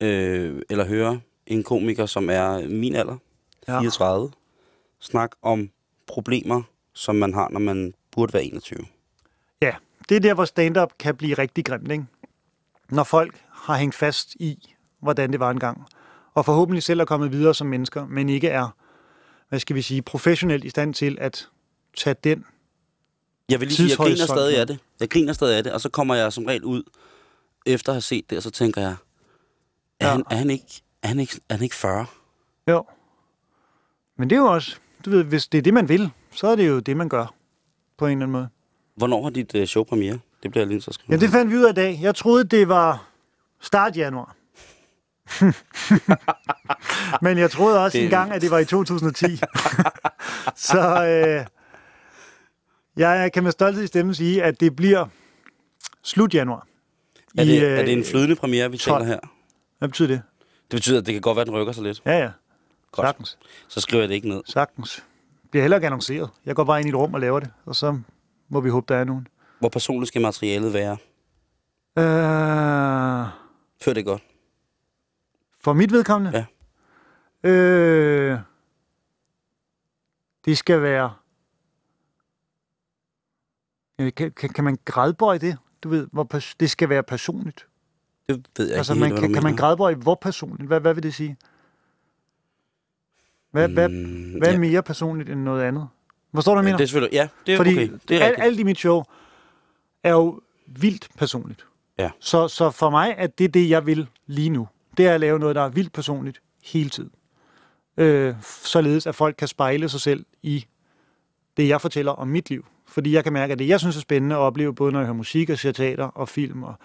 [0.01, 3.17] øh, eller høre en komiker, som er min alder,
[3.67, 3.79] Ja.
[3.79, 4.31] 34,
[4.99, 5.69] snak om
[6.07, 6.61] problemer,
[6.93, 8.79] som man har, når man burde være 21.
[9.61, 9.71] Ja,
[10.09, 12.05] det er der, hvor stand-up kan blive rigtig grimt, ikke?
[12.89, 15.85] Når folk har hængt fast i, hvordan det var engang,
[16.33, 18.75] og forhåbentlig selv er kommet videre som mennesker, men ikke er,
[19.49, 21.47] hvad skal vi sige, professionelt i stand til at
[21.97, 22.45] tage den.
[23.49, 24.79] Jeg vil lige sige, jeg griner stadig af det.
[24.99, 26.83] Jeg griner stadig af det, og så kommer jeg som regel ud,
[27.65, 28.95] efter at have set det, og så tænker jeg,
[29.99, 30.11] er, Ja.
[30.11, 32.05] han, er, han, ikke, er, han, ikke, er han ikke 40?
[32.69, 32.85] Jo.
[34.17, 34.75] Men det er jo også,
[35.05, 37.33] du ved, hvis det er det, man vil, så er det jo det, man gør,
[37.97, 38.49] på en eller anden måde.
[38.95, 40.19] Hvornår har dit øh, show premiere?
[40.43, 41.11] Det bliver jeg lige at skrive.
[41.11, 41.99] Ja, det fandt vi ud af i dag.
[42.01, 43.07] Jeg troede, det var
[43.61, 44.35] start januar.
[47.21, 49.25] Men jeg troede også Det- engang, at det var i 2010.
[50.69, 51.45] så øh,
[52.97, 55.05] jeg kan med stolthed i stemmen sige, at det bliver
[56.03, 56.67] slut januar.
[57.37, 59.01] er, I, det, øh, er det en flydende premiere, vi 12.
[59.01, 59.19] taler her?
[59.79, 60.21] Hvad betyder det?
[60.71, 62.01] Det betyder, at det kan godt være, at den rykker sig lidt.
[62.05, 62.29] Ja, ja.
[62.91, 63.07] Godt.
[63.07, 63.37] Sagtens.
[63.67, 64.41] Så skriver jeg det ikke ned.
[64.45, 65.03] Sagtens.
[65.41, 66.29] Det bliver heller ikke annonceret.
[66.45, 67.99] Jeg går bare ind i et rum og laver det, og så
[68.49, 69.27] må vi håbe, der er nogen.
[69.59, 70.97] Hvor personligt skal materialet være?
[71.97, 73.27] Øh,
[73.81, 74.21] Før det godt.
[75.61, 76.45] For mit vedkommende?
[77.43, 77.49] Ja.
[77.49, 78.39] Øh,
[80.45, 81.13] det skal være...
[83.97, 85.57] Kan, kan, kan man gradbøje det?
[85.83, 87.67] Du ved, hvor pers- det skal være personligt.
[88.27, 90.67] Det ved jeg altså, ikke man, helt, kan, kan man gradbøje hvor personligt?
[90.67, 91.37] Hvad, hvad vil det sige?
[93.51, 93.89] Hvad, mm, hvad,
[94.37, 94.59] hvad er ja.
[94.59, 95.87] mere personligt end noget andet?
[96.35, 96.77] Forstår du, hvad jeg Ja, mener?
[96.77, 97.13] det er selvfølgelig...
[97.13, 97.99] Ja, det er Fordi okay.
[98.09, 98.45] Det er alt, rigtigt.
[98.45, 99.03] alt i mit show
[100.03, 101.65] er jo vildt personligt.
[101.97, 102.11] Ja.
[102.19, 104.67] Så, så for mig er det det, jeg vil lige nu.
[104.97, 107.11] Det er at lave noget, der er vildt personligt hele tiden.
[107.97, 110.65] Øh, således at folk kan spejle sig selv i
[111.57, 112.65] det, jeg fortæller om mit liv.
[112.87, 115.05] Fordi jeg kan mærke, at det, jeg synes er spændende at opleve, både når jeg
[115.05, 116.75] hører musik og ser teater og film, og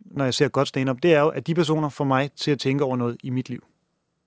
[0.00, 2.58] når jeg ser godt stand-up, det er jo, at de personer får mig til at
[2.58, 3.64] tænke over noget i mit liv.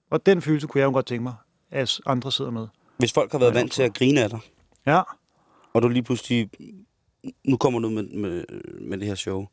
[0.10, 1.34] Og den følelse kunne jeg jo godt tænke mig,
[1.72, 2.68] at andre sidder med.
[2.98, 4.40] Hvis folk har været vant til at grine af dig,
[4.88, 5.02] Ja,
[5.74, 6.50] og du lige pludselig...
[7.44, 8.44] Nu kommer du med, med,
[8.82, 9.46] med det her show.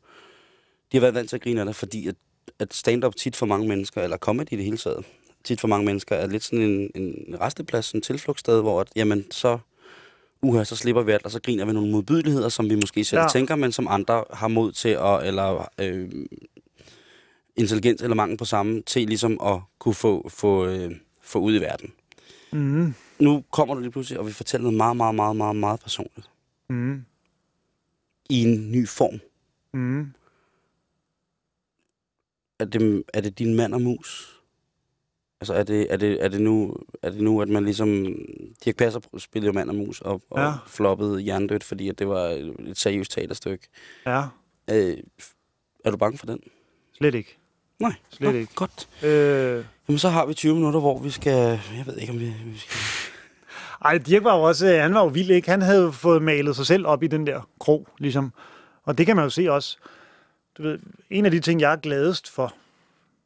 [0.91, 2.15] De har været vant til at grine af dig, fordi at,
[2.59, 5.05] at stand-up tit for mange mennesker, eller comedy i det hele taget,
[5.43, 9.25] tit for mange mennesker, er lidt sådan en, en resteplads, en tilflugtssted, hvor at, jamen,
[9.31, 9.57] så,
[10.41, 13.21] uha, så slipper vi alt, og så griner vi nogle modbydeligheder, som vi måske selv
[13.21, 13.27] ja.
[13.27, 16.09] Tænker, men som andre har mod til, at, eller øh,
[17.55, 20.91] intelligens eller mangel på samme, til ligesom at kunne få, få, øh,
[21.21, 21.93] få ud i verden.
[22.51, 25.79] mm, Nu kommer du lige pludselig, og vi fortæller noget meget, meget, meget, meget, meget
[25.79, 26.29] personligt.
[26.69, 27.05] mm,
[28.29, 29.19] I en ny form.
[29.73, 30.07] mm.
[32.63, 34.29] Er det, er det din mand og mus?
[35.41, 38.05] Altså er det, er det, er det, nu, er det nu, at man ligesom...
[38.65, 40.53] Dirk Passer spillede jo mand og mus og, og Ja.
[40.67, 42.21] floppede hjernedødt, fordi at det var
[42.59, 43.67] et seriøst teaterstykke.
[44.05, 44.23] Ja,
[44.71, 44.97] Øh,
[45.85, 46.39] er du bange for den?
[46.97, 47.37] slet ikke.
[47.79, 48.53] Nej, Slet Nå, ikke.
[48.55, 48.89] Godt.
[49.03, 51.59] Øh, Jamen, så har vi 20 minutter, hvor vi skal...
[51.77, 52.77] Jeg ved ikke, om vi, vi skal...
[53.85, 55.49] Ej, Dirk var jo også, øh, han var jo vild, ikke?
[55.49, 58.31] Han havde fået malet sig selv op i den der krog, ligesom.
[58.83, 59.77] Og det kan man jo se også.
[60.57, 60.79] Du ved,
[61.09, 62.53] en af de ting, jeg er gladest for,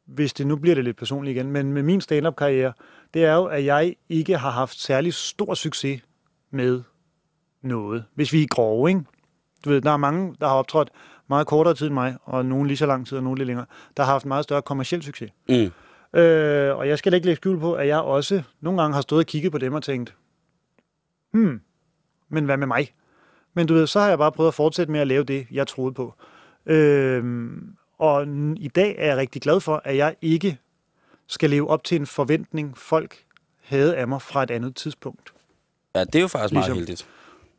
[0.06, 2.74] hvis det nu bliver det lidt personligt igen, men med min stand-up-karriere,
[3.14, 6.02] det er jo, at jeg ikke har haft særlig stor succes
[6.52, 6.84] med
[7.62, 8.06] noget.
[8.14, 9.02] Hvis vi er grove, ikke?
[9.66, 10.90] Du ved, der er mange, der har optrådt
[11.28, 13.66] meget kortere tid end mig, og nogen lige så lang tid, og nogen lidt længere,
[13.98, 15.32] der har haft meget større kommersiel succes.
[15.50, 15.72] Mm.
[16.20, 19.02] Øh, og jeg skal da ikke lægge skjul på, at jeg også nogle gange har
[19.02, 20.16] stået og kigget på dem og tænkt,
[21.32, 21.62] hmm,
[22.30, 22.94] men hvad med mig?
[23.54, 25.68] Men du ved, så har jeg bare prøvet at fortsætte med at lave det, jeg
[25.68, 26.14] troede på.
[26.68, 27.52] Øh,
[27.98, 30.58] og i dag er jeg rigtig glad for, at jeg ikke
[31.28, 33.24] skal leve op til en forventning, folk
[33.64, 35.34] havde af mig fra et andet tidspunkt.
[35.96, 37.08] Ja, det er jo faktisk meget Ligesom- heldigt.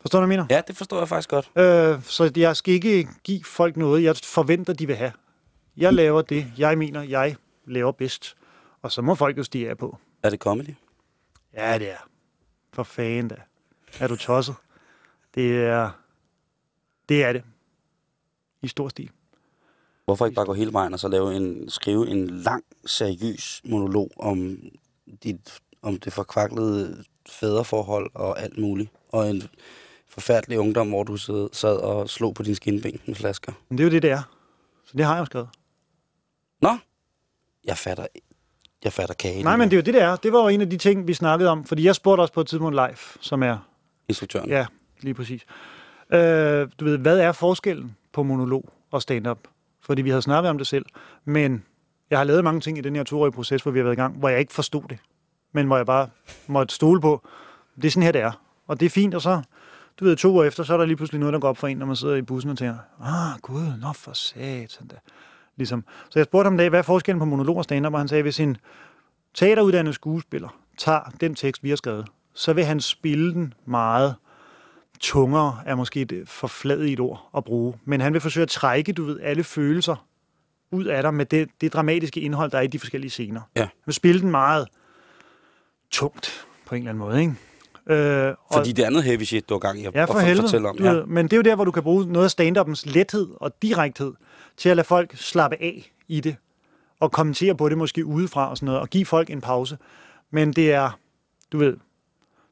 [0.00, 0.56] Forstår du, hvad jeg mener?
[0.56, 1.50] Ja, det forstår jeg faktisk godt.
[1.56, 5.12] Øh, så jeg skal ikke give folk noget, jeg forventer, de vil have.
[5.76, 7.36] Jeg laver det, jeg mener, jeg
[7.66, 8.36] laver bedst.
[8.82, 9.98] Og så må folk jo stige af på.
[10.22, 10.74] Er det comedy?
[11.54, 12.09] Ja, det er.
[12.72, 13.36] For fanden da.
[14.00, 14.54] Er du tosset?
[15.34, 15.90] Det er...
[17.09, 17.42] Det er det.
[18.62, 19.11] I stor stil.
[20.04, 24.11] Hvorfor ikke bare gå hele vejen og så lave en, skrive en lang, seriøs monolog
[24.16, 24.59] om,
[25.22, 28.90] dit, om det forkvaklede fædreforhold og alt muligt?
[29.09, 29.42] Og en
[30.09, 33.52] forfærdelig ungdom, hvor du sad, og slog på din skinben med flasker.
[33.68, 34.22] Men det er jo det, det er.
[34.84, 35.48] Så det har jeg jo skrevet.
[36.62, 36.76] Nå,
[37.64, 38.06] jeg fatter,
[38.84, 39.42] jeg fatter kage.
[39.42, 40.16] Nej, men det er jo det, det er.
[40.16, 41.64] Det var jo en af de ting, vi snakkede om.
[41.64, 43.59] Fordi jeg spurgte også på et tidspunkt live, som er...
[44.09, 44.48] Instruktøren.
[44.48, 44.66] Ja,
[45.00, 45.46] lige præcis.
[46.12, 49.38] Øh, du ved, hvad er forskellen på monolog og stand-up?
[49.80, 50.86] Fordi vi havde snakket om det selv.
[51.24, 51.64] Men
[52.11, 54.00] jeg har lavet mange ting i den her toårige proces, hvor vi har været i
[54.00, 54.98] gang, hvor jeg ikke forstod det.
[55.52, 56.09] Men hvor jeg bare
[56.46, 57.26] måtte stole på,
[57.76, 58.32] det er sådan her, det er.
[58.66, 59.42] Og det er fint, og så,
[60.00, 61.66] du ved, to år efter, så er der lige pludselig noget, der går op for
[61.66, 64.96] en, når man sidder i bussen og tænker, ah, gud, nå for satan da.
[65.56, 65.84] Ligesom.
[66.11, 67.92] Så jeg spurgte ham en dag, hvad er forskellen på monolog og stand-up?
[67.92, 68.56] Og han sagde, hvis en
[69.34, 74.14] teateruddannet skuespiller tager den tekst, vi har skrevet, så vil han spille den meget
[75.01, 77.74] tungere, er måske et forfladigt ord at bruge.
[77.84, 80.05] Men han vil forsøge at trække, du ved, alle følelser
[80.70, 83.40] ud af dig med det, det dramatiske indhold, der er i de forskellige scener.
[83.57, 83.61] Ja.
[83.61, 84.68] Han vil spille den meget
[85.90, 87.34] tungt på en eller anden måde, ikke?
[88.26, 90.24] Øh, og- Fordi det andet heavy shit, du har gang i at, Ja, for at
[90.24, 90.42] helvede.
[90.42, 90.76] fortælle om.
[90.78, 90.90] Ja.
[90.92, 92.57] ved, men det er jo der, hvor du kan bruge noget af stand
[92.92, 94.12] lethed og direkthed
[94.57, 96.36] til at lade folk slappe af i det,
[97.01, 99.78] og kommentere på det måske udefra og sådan noget, og give folk en pause.
[100.30, 100.90] Men det er,
[101.53, 101.76] du ved,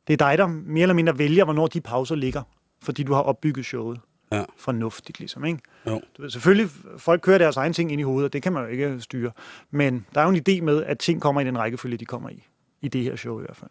[0.07, 2.43] det er dig, der mere eller mindre vælger, hvornår de pauser ligger,
[2.83, 4.01] fordi du har opbygget showet
[4.33, 4.45] Ja.
[4.59, 5.59] fornuftigt, ligesom, ikke?
[5.87, 6.01] Jo.
[6.17, 8.63] Du ved, selvfølgelig, folk kører deres egen ting ind i hovedet, og det kan man
[8.65, 9.31] jo ikke styre.
[9.71, 12.29] Men der er jo en idé med, at ting kommer i den rækkefølge, de kommer
[12.29, 12.45] i.
[12.83, 13.71] I det her show i hvert fald.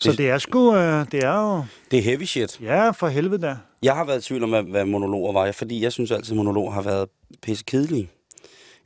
[0.00, 2.60] Så Det- det er sgu, øh, det er jo, Det er heavy shit.
[2.60, 3.56] ja, for helvede da.
[3.82, 6.36] Jeg har været i tvivl om, hvad, hvad monologer var, fordi jeg synes altid, at
[6.36, 7.08] monologer har været
[7.42, 8.10] pisse kedelige.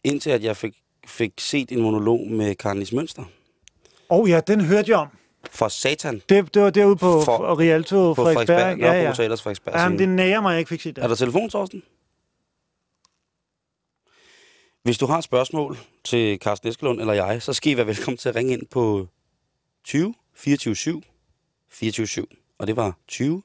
[0.05, 0.75] Indtil at jeg fik,
[1.07, 3.23] fik set en monolog med Karlis Mønster.
[4.11, 5.09] Åh oh, ja, den hørte jeg om.
[5.51, 6.23] For satan.
[6.29, 8.47] Det, det var derude på For- Rialto, På Frederiksberg.
[8.47, 8.79] Frederiksberg.
[8.95, 9.13] Ja, Ja.
[9.15, 9.75] Teaters Frederiksberg.
[9.75, 11.05] Jamen, det nærer mig, jeg ikke fik set det.
[11.05, 11.83] Er der telefon, Torsten?
[14.83, 18.19] Hvis du har et spørgsmål til Carsten Eskelund eller jeg, så skal I være velkommen
[18.19, 19.09] til at ringe ind på
[19.85, 21.03] 20 24 7
[21.71, 22.29] 24 7.
[22.59, 23.43] Og det var 20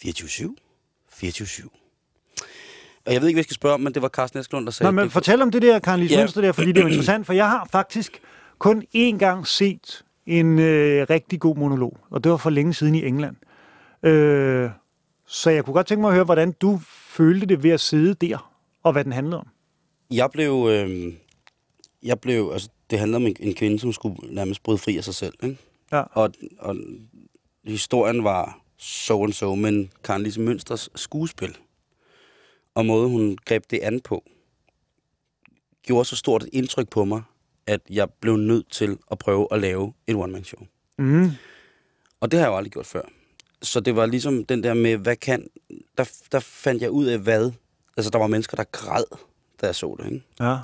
[0.00, 0.56] 24 7
[1.12, 1.72] 24 7.
[3.06, 4.72] Og jeg ved ikke, hvad jeg skal spørge om, men det var Carsten Eskelund, der
[4.72, 4.88] sagde...
[4.88, 6.20] Nå, men det- fortæl om det der, Karen Lise Ja.
[6.20, 8.20] Mønster der, fordi det er interessant, for jeg har faktisk
[8.58, 12.94] kun én gang set en øh, rigtig god monolog, og det var for længe siden
[12.94, 13.36] i England.
[14.02, 14.70] Øh,
[15.26, 18.14] så jeg kunne godt tænke mig at høre, hvordan du følte det ved at sidde
[18.14, 18.52] der,
[18.82, 19.48] og hvad den handlede om.
[20.10, 20.68] Jeg blev...
[20.70, 21.12] Øh,
[22.02, 22.50] jeg blev...
[22.52, 25.34] Altså, det handler om en, en kvinde, som skulle nærmest bryde fri af sig selv,
[25.42, 25.56] ikke?
[25.92, 26.02] Ja.
[26.12, 26.76] Og, og
[27.64, 31.56] historien var so and so, men Karen Lise Mønsters skuespil
[32.74, 34.24] og måde, hun greb det an på,
[35.82, 37.22] gjorde så stort et indtryk på mig,
[37.66, 40.66] at jeg blev nødt til at prøve at lave et one-man-show.
[40.98, 41.30] Mm.
[42.20, 43.02] Og det har jeg jo aldrig gjort før.
[43.62, 45.46] Så det var ligesom den der med, hvad kan...
[45.98, 47.52] Der, der fandt jeg ud af, hvad...
[47.96, 49.04] Altså, der var mennesker, der græd,
[49.60, 50.24] da jeg så det, ikke?
[50.40, 50.58] Ja.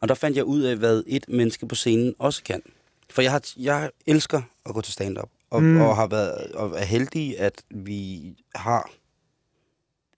[0.00, 2.62] Og der fandt jeg ud af, hvad et menneske på scenen også kan.
[3.10, 5.80] For jeg, har, jeg elsker at gå til stand-up, og, Mm.
[5.80, 8.22] og har været og er heldig, at vi
[8.54, 8.90] har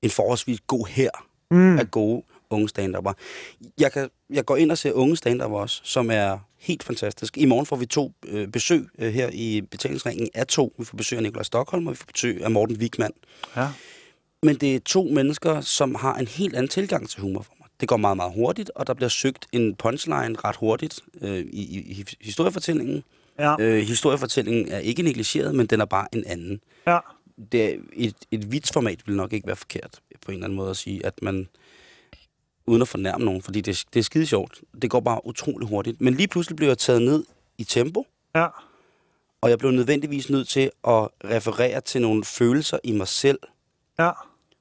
[0.02, 1.10] en forholdsvis god her
[1.50, 1.78] mm.
[1.78, 2.94] af gode unge stand
[3.78, 7.38] Jeg, kan, jeg går ind og ser unge stand også, som er helt fantastisk.
[7.38, 10.74] I morgen får vi to øh, besøg øh, her i betalingsringen af to.
[10.78, 13.12] Vi får besøg af Nikolaj Stockholm, og vi får besøg af Morten Wigman.
[13.56, 13.68] Ja.
[14.42, 17.68] Men det er to mennesker, som har en helt anden tilgang til humor for mig.
[17.80, 21.62] Det går meget, meget hurtigt, og der bliver søgt en punchline ret hurtigt øh, i,
[21.62, 23.04] i, i historiefortællingen.
[23.38, 23.56] Ja.
[23.60, 26.60] Øh, historiefortællingen er ikke negligeret, men den er bare en anden.
[26.86, 26.98] ja.
[27.52, 30.70] Det er et, et vitsformat vil nok ikke være forkert på en eller anden måde
[30.70, 31.48] at sige, at man,
[32.68, 36.00] uden at fornærme nogen, fordi det, det er skide sjovt, det går bare utrolig hurtigt.
[36.00, 37.24] Men lige pludselig blev jeg taget ned
[37.58, 38.46] i tempo, Ja.
[39.40, 43.38] og jeg blev nødvendigvis nødt til at referere til nogle følelser i mig selv,
[43.98, 44.10] Ja.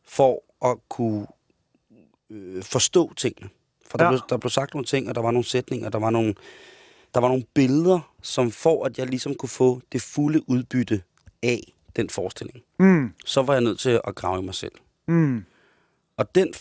[0.05, 1.27] for at kunne
[2.29, 3.49] øh, forstå tingene.
[3.89, 4.11] For der, Ja.
[4.11, 6.35] blev, der blev sagt nogle ting, og der var nogle sætninger, der var nogle,
[7.13, 11.01] der var nogle billeder, som for at jeg ligesom kunne få det fulde udbytte
[11.43, 13.13] af den forestilling, Mm.
[13.25, 14.71] så var jeg nødt til at grave i mig selv.
[15.07, 15.45] Mm.
[16.17, 16.53] Og den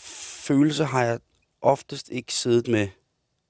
[0.47, 1.19] følelse har jeg
[1.61, 2.87] oftest ikke siddet med,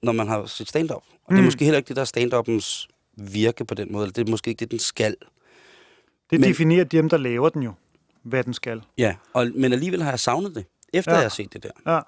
[0.04, 0.96] når man har set stand-up.
[0.96, 1.36] Og mm.
[1.36, 1.46] det er Mm.
[1.46, 2.88] måske heller ikke det, der er stand-uppens
[3.18, 4.04] virke på den måde.
[4.04, 5.16] Eller det er måske ikke det, den skal.
[6.30, 7.74] Det Men- definerer dem, der laver den jo,
[8.24, 8.82] hvad den skal.
[8.98, 11.16] Ja, og, men alligevel har jeg savnet det, efter Ja.
[11.16, 11.20] ja.
[11.22, 11.70] jeg har set det der.
[11.94, 12.00] Ja.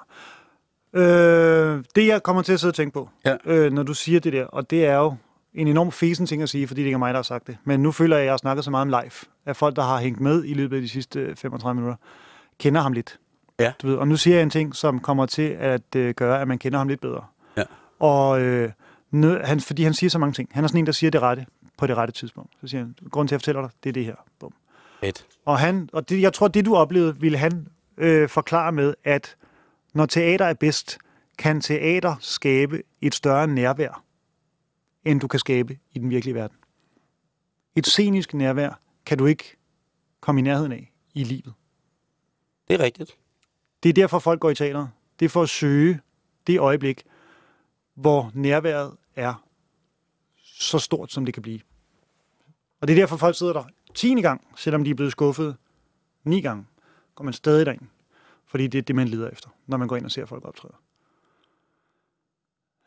[0.93, 3.36] Øh, det, jeg kommer til at sidde og tænke på, Ja.
[3.45, 5.16] øh, når du siger det der, og det er jo
[5.54, 7.58] en enorm fesen ting at sige, fordi det ikke er mig, der har sagt det.
[7.64, 9.12] Men nu føler jeg, at jeg har snakket så meget om live,
[9.45, 11.97] at folk, der har hængt med i løbet af de sidste 35 minutter,
[12.60, 13.20] kender ham lidt.
[13.60, 13.74] Ja.
[13.82, 16.47] Du ved, og nu siger jeg en ting, som kommer til at øh, gøre, at
[16.47, 17.26] man kender ham lidt bedre.
[17.57, 17.64] Ja.
[17.99, 18.72] Og øh,
[19.12, 20.49] nød, han, fordi han siger så mange ting.
[20.51, 21.45] Han er sådan en, der siger det rette
[21.78, 22.53] på det rette tidspunkt.
[22.62, 24.16] Så siger han, grunden til, at jeg fortæller dig, det er det her.
[24.39, 24.53] Bum.
[24.99, 25.26] Fedt.
[25.45, 29.36] Og, han, og det, jeg tror, det du oplevede, ville han øh, forklare med, at
[29.93, 30.97] når teater er bedst,
[31.38, 34.03] kan teater skabe et større nærvær,
[35.05, 36.57] end du kan skabe i den virkelige verden.
[37.76, 39.57] Et scenisk nærvær kan du ikke
[40.22, 41.53] komme i nærheden af i livet.
[42.68, 43.18] Det er rigtigt.
[43.84, 44.88] Det er derfor, folk går i teater.
[45.19, 45.99] Det er for at søge
[46.47, 47.03] det øjeblik,
[47.95, 49.45] hvor nærværet er
[50.43, 51.59] så stort, som det kan blive.
[52.82, 53.63] Og det er derfor, folk sidder der
[53.95, 54.21] 10.
[54.21, 55.55] gang, selvom de er blevet skuffet
[56.23, 56.65] 9 gange,
[57.15, 57.82] går man stadig derind.
[58.47, 60.73] Fordi det er det, man leder efter, når man går ind og ser folk optræde.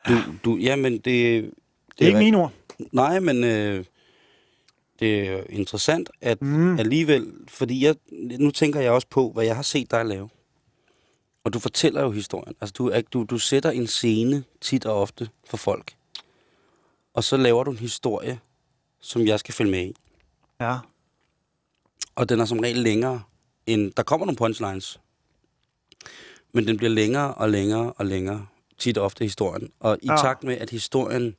[0.09, 0.15] Du,
[0.45, 1.53] du, jamen, det, det,
[1.99, 2.53] Det er ikke mine ord.
[2.93, 3.85] Nej, men øh,
[5.01, 6.79] det er interessant, at Mm.
[6.79, 7.95] alligevel, fordi jeg,
[8.39, 10.29] nu tænker jeg også på, hvad jeg har set dig lave.
[11.45, 12.55] Og du fortæller jo historien.
[12.61, 15.97] Altså, du, du, du sætter en scene tit og ofte for folk.
[17.15, 18.41] Og så laver du en historie,
[19.01, 19.97] som jeg skal følge med i.
[20.61, 20.79] Ja.
[22.15, 23.23] Og den er som regel længere
[23.67, 23.93] end...
[23.93, 25.01] Der kommer nogle punchlines.
[26.53, 28.47] Men den bliver længere og længere og længere.
[28.79, 29.73] Tit og ofte historien.
[29.81, 30.17] Og i Ja.
[30.17, 31.37] takt med, at historien...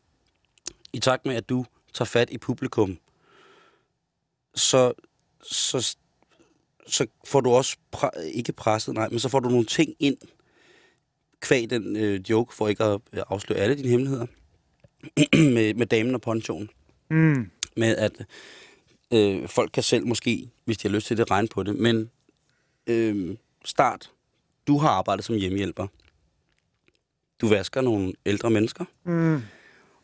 [0.94, 2.98] I takt med, at du tager fat i publikum,
[4.56, 4.94] så,
[5.44, 5.96] så,
[6.88, 7.78] så får du også...
[7.92, 10.18] Pre, ikke presset, nej, men så får du nogle ting ind
[11.42, 14.26] kvæg den øh, joke, for ikke at øh, afsløre alle dine hemmeligheder,
[15.54, 16.70] med, med damen og ponchoen
[17.10, 17.50] Mm.
[17.78, 18.26] med at
[19.14, 21.76] øh, folk kan selv måske, hvis de har lyst til det, regne på det.
[21.76, 22.10] Men
[22.88, 24.12] øh, start.
[24.68, 25.88] Du har arbejdet som hjemmehjælper.
[27.42, 28.86] Du vasker nogle ældre mennesker.
[29.04, 29.42] Mm.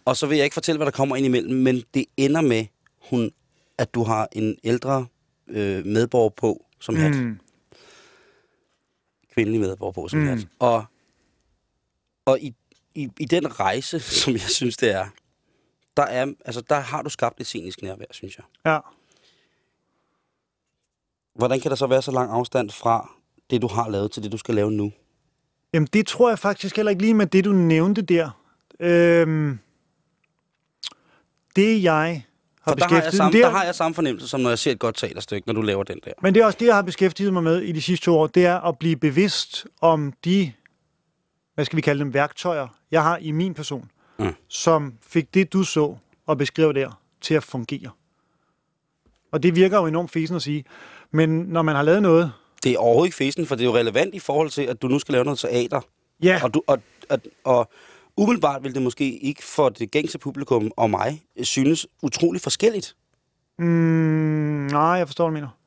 [0.06, 2.66] Og så vil jeg ikke fortælle, hvad der kommer ind imellem, men det ender med,
[3.10, 3.32] hun,
[3.78, 5.06] at du har en ældre
[5.48, 7.16] øh, medborger på som hat.
[7.16, 7.40] Mm.
[9.34, 10.28] Kvindelig medborger på som mm.
[10.28, 10.48] hat.
[10.60, 10.86] Og,
[12.26, 12.56] og i,
[12.96, 15.08] i, i den rejse, som jeg synes, det er,
[15.98, 18.46] der, er, altså, der har du skabt et scenisk nærvær, synes jeg.
[18.66, 18.80] Ja.
[21.36, 23.12] Hvordan kan der så være så lang afstand fra
[23.50, 24.92] det, du har lavet, til det, du skal lave nu?
[25.74, 28.30] Jamen, det tror jeg faktisk heller ikke lige med det, du nævnte der.
[28.80, 29.60] Øhm,
[31.56, 32.24] det, jeg
[32.70, 34.72] har der har, jeg samme, der er- har jeg samme fornemmelse, som når jeg ser
[34.72, 36.12] et godt teaterstykke, når du laver den der.
[36.22, 38.28] Men det er også det, jeg har beskæftiget mig med i de sidste to år,
[38.28, 40.52] det er at blive bevidst om de,
[41.56, 43.90] hvad skal vi kalde dem, værktøjer, jeg har i min person,
[44.20, 44.34] Mm.
[44.48, 45.96] som fik det, du så
[46.28, 47.90] og beskrev der, til at fungere.
[49.32, 50.66] Og det virker jo enormt fesen at sige,
[51.12, 52.32] men når man har lavet noget,
[52.64, 54.88] Det er overhovedet ikke festen, for det er jo relevant i forhold til, at du
[54.88, 55.82] nu skal lave noget teater.
[56.24, 57.70] ja, Og, du, og, og, og
[58.24, 62.96] umiddelbart vil det måske ikke for det gængse publikum og mig synes utrolig forskelligt.
[63.58, 63.66] mm,
[64.72, 65.58] nej, jeg forstår, hvad du mener.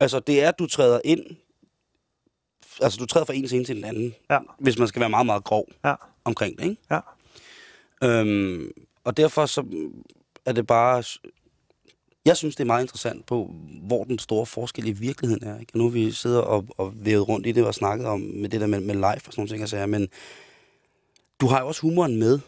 [0.00, 1.20] Altså, det er, at du træder ind...
[2.82, 5.26] Altså, du træder fra en scene til den anden, Ja, hvis man skal være meget,
[5.26, 5.94] meget grov ja,
[6.24, 6.76] omkring det, ikke?
[6.90, 7.00] ja.
[8.02, 8.70] Øhm,
[9.04, 9.64] og derfor så
[10.46, 11.02] er det bare...
[12.24, 15.60] Jeg synes, det er meget interessant på, hvor den store forskel i virkeligheden er.
[15.60, 15.78] Ikke?
[15.78, 18.66] Nu vi sidder og, og vævet rundt i det og snakket om med det der
[18.66, 20.08] med, med live og sådan nogle ting, jeg siger, men
[21.42, 22.40] du har jo også humoren med.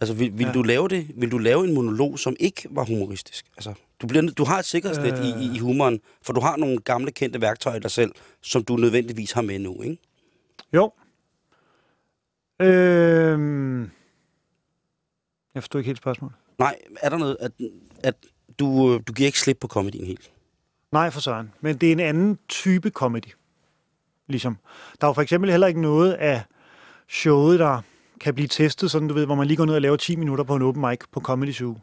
[0.00, 0.52] Altså, vil, vil, Ja.
[0.52, 1.10] du lave det?
[1.16, 3.44] Vil du lave en monolog, som ikke var humoristisk?
[3.56, 5.26] Altså, du, bliver, du har et sikkerhedsnet øh...
[5.26, 8.64] i, i, i humoren, for du har nogle gamle, kendte værktøjer i dig selv, som
[8.64, 9.98] du nødvendigvis har med nu, ikke?
[10.72, 10.92] Jo.
[12.60, 13.82] Øhm,
[15.54, 16.36] jeg forstår ikke helt spørgsmålet.
[16.58, 17.52] Nej, er der noget, at,
[18.02, 18.14] at
[18.58, 20.32] du, øh, du giver ikke slip på komedien helt?
[20.92, 21.52] Nej, for søren.
[21.60, 23.34] Men det er en anden type comedy.
[24.28, 24.56] Ligesom.
[25.00, 26.42] Der er jo for eksempel heller ikke noget af
[27.08, 27.82] showet, der
[28.22, 30.44] kan blive testet, sådan du ved, hvor man lige går ned og laver 10 minutter
[30.44, 31.76] på en open mic på Comedy Zoo,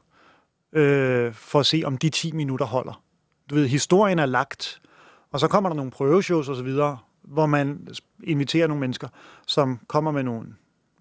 [0.74, 3.04] øh, for at se, om de 10 minutter holder.
[3.50, 4.82] Du ved, historien er lagt,
[5.32, 7.88] og så kommer der nogle prøveshows og så videre, hvor man
[8.24, 9.08] inviterer nogle mennesker,
[9.48, 10.48] som kommer med nogle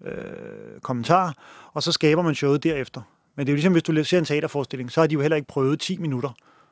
[0.05, 1.31] øh, kommentarer,
[1.73, 3.01] og så skaber man showet derefter.
[3.35, 5.35] Men det er jo ligesom, hvis du ser en teaterforestilling, så har de jo heller
[5.35, 6.29] ikke prøvet 10 minutter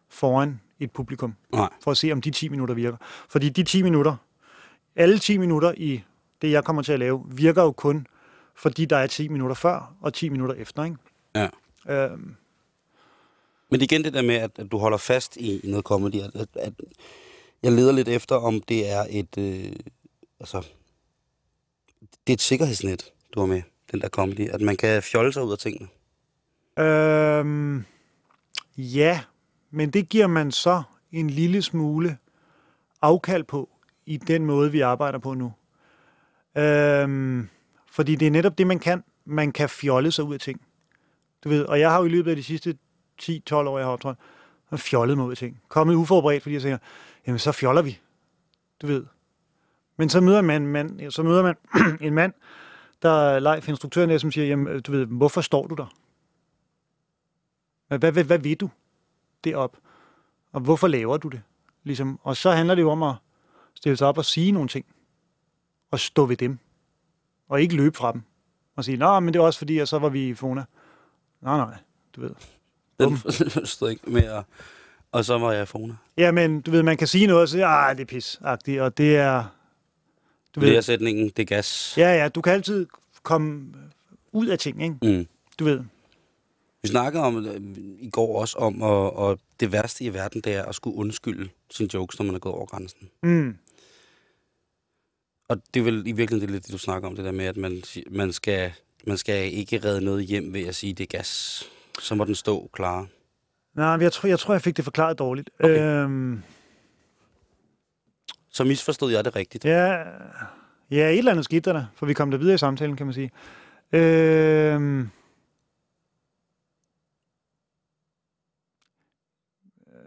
[0.10, 1.70] foran et publikum, Nej.
[1.84, 2.98] for at se, om de 10 minutter virker.
[3.30, 4.16] Fordi de 10 minutter,
[4.96, 6.04] alle 10 minutter i
[6.42, 8.08] det, jeg kommer til at lave, virker jo kun,
[8.58, 10.84] fordi der er 10 minutter før og 10 minutter efter.
[10.84, 10.98] Ikke?
[11.36, 11.50] Ja.
[11.90, 12.36] Øhm,
[13.70, 15.86] Men det er igen det der med, at, at du holder fast i, i noget
[15.86, 16.22] comedy.
[16.22, 16.74] At, at, at
[17.64, 19.38] jeg leder lidt efter, om det er et...
[19.38, 19.74] Øh,
[20.40, 20.68] altså,
[22.02, 24.50] det er et sikkerhedsnet, du har med, den der comedy.
[24.50, 25.88] At man kan fjolle sig ud af tingene.
[26.80, 27.86] øhm,
[28.78, 29.22] ja,
[29.72, 32.18] men det giver man så en lille smule
[33.02, 33.70] afkald på
[34.06, 35.54] i den måde, vi arbejder på nu.
[36.58, 37.50] Øhm,
[37.98, 39.04] fordi det er netop det, man kan.
[39.26, 40.62] Man kan fjolle sig ud af ting.
[41.44, 42.78] Du ved, og jeg har jo i løbet af de sidste
[43.22, 44.18] 10-12 år, jeg har optrådt,
[44.76, 45.62] fjollet mig ud af ting.
[45.68, 46.78] Kommet uforberedt, fordi jeg siger,
[47.28, 48.00] jamen så fjoller vi.
[48.82, 49.06] Du ved.
[49.98, 51.56] Men så møder man, man, så møder man
[52.08, 52.34] en mand,
[53.02, 55.94] der er live instruktøren, som siger, jamen, du ved, hvorfor står du der?
[57.88, 58.70] Hvad, hvad, hvad, hvad ved du
[59.44, 59.78] derop?
[60.52, 61.42] Og hvorfor laver du det?
[61.84, 62.20] Ligesom.
[62.24, 63.16] Og så handler det jo om at
[63.76, 64.86] stille sig op og sige nogle ting.
[65.92, 66.60] Og stå ved dem.
[67.50, 68.22] Og ikke løbe fra dem.
[68.76, 70.64] Og sige, nej, men det er også fordi, at så var vi i Fona.
[71.42, 71.78] Nej, nej,
[72.16, 72.32] du ved.
[73.00, 73.18] Den
[73.66, 74.44] stod ikke at...
[75.12, 75.96] Og så var jeg i Fona.
[76.18, 78.82] Ja, men du ved, man kan sige noget og sige, ah, det er pis -agtigt,
[78.82, 79.44] og det er...
[80.56, 81.94] Du ved, sætningen, det er gas.
[81.98, 82.88] Ja, ja, du kan altid
[83.24, 83.74] komme
[84.32, 84.96] ud af ting, ikke?
[85.02, 85.28] Mm.
[85.60, 85.80] Du ved.
[86.82, 87.62] Vi snakkede om øh,
[88.00, 91.50] i går også om, og, og det værste i verden, det er at skulle undskylde
[91.70, 93.10] sine jokes, når man er gået over grænsen.
[93.24, 93.58] Mm.
[95.50, 97.46] Og det er vel i virkeligheden det, lidt, det du snakker om, det der med,
[97.46, 97.82] at man,
[98.12, 98.72] man, skal,
[99.08, 101.64] man skal ikke redde noget hjem ved at sige, det er gas.
[102.00, 103.08] Så må den stå klar.
[103.76, 105.50] Nej, jeg tror, jeg tror, jeg fik det forklaret dårligt.
[105.60, 106.04] Okay.
[106.04, 106.44] Øhm,
[108.50, 109.66] så misforstod jeg det rigtigt.
[109.66, 110.04] Ja,
[110.92, 113.14] ja et eller andet skete der, for vi kom der videre i samtalen, kan man
[113.14, 113.32] sige.
[113.92, 115.10] Øhm,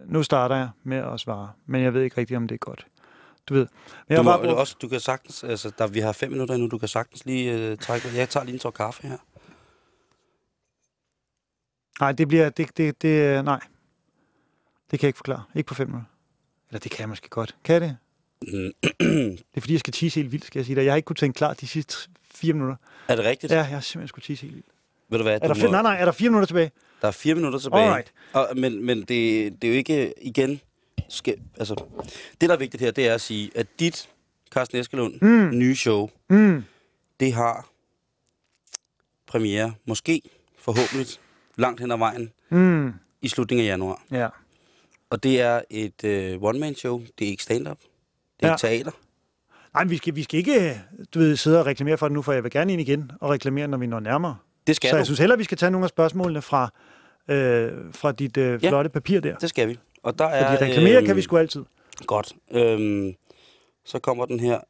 [0.06, 2.86] nu starter jeg med at svare, men jeg ved ikke rigtigt, om det er godt.
[3.50, 3.66] Du ved.
[4.08, 6.68] Men du, må, bare også, du kan sagtens, altså, der, vi har fem minutter endnu,
[6.68, 9.18] du kan sagtens lige uh, trække, jeg tager lige en tår kaffe her.
[12.00, 13.60] Nej, det bliver, det, det, det, nej.
[14.90, 15.42] Det kan jeg ikke forklare.
[15.54, 16.10] Ikke på fem minutter.
[16.68, 17.56] Eller det kan jeg måske godt.
[17.64, 17.96] Kan det?
[18.42, 18.72] Mm.
[18.82, 20.84] det er fordi, jeg skal tisse helt vildt, skal jeg sige dig.
[20.84, 21.96] Jeg har ikke kunnet tænke klart de sidste
[22.34, 22.76] fire minutter.
[23.08, 23.52] Er det rigtigt?
[23.52, 24.68] Ja, jeg har simpelthen skulle tisse helt vildt.
[25.08, 25.34] Ved du hvad?
[25.42, 25.70] Er der, må...
[25.70, 26.70] Nej, nej, er der fire minutter tilbage?
[27.02, 27.84] Der er fire minutter tilbage.
[27.84, 28.12] Alright.
[28.32, 29.08] Og, men men det,
[29.62, 30.60] det er jo ikke igen...
[31.12, 31.74] Skal, altså,
[32.40, 34.08] det, der er vigtigt her, det er at sige, at dit
[34.50, 35.58] Carsten Eskelund mm.
[35.58, 36.64] nye show, mm.
[37.20, 37.68] det har
[39.26, 40.22] premiere, måske,
[40.58, 41.06] forhåbentlig,
[41.56, 42.92] langt hen ad vejen, mm.
[43.22, 44.02] i slutningen af januar.
[44.10, 44.28] Ja.
[45.10, 47.02] Og det er et uh, one-man-show.
[47.18, 47.78] Det er ikke stand-up.
[48.40, 48.54] Det er ja.
[48.54, 48.90] ikke teater.
[49.74, 50.80] Nej, vi skal, vi skal ikke
[51.14, 53.30] du ved, sidde og reklamere for det nu, for jeg vil gerne ind igen og
[53.30, 54.36] reklamere, når vi når nærmere.
[54.66, 54.98] Det skal Så du.
[54.98, 56.72] jeg synes heller, vi skal tage nogle af spørgsmålene fra,
[57.28, 59.36] øh, fra dit øh, flotte ja, papir der.
[59.36, 59.78] det skal vi.
[60.02, 61.64] Og der er, Fordi reklamere øh, kan vi sgu altid.
[62.06, 62.32] Godt.
[62.50, 63.14] Øhm,
[63.84, 64.60] så kommer den her.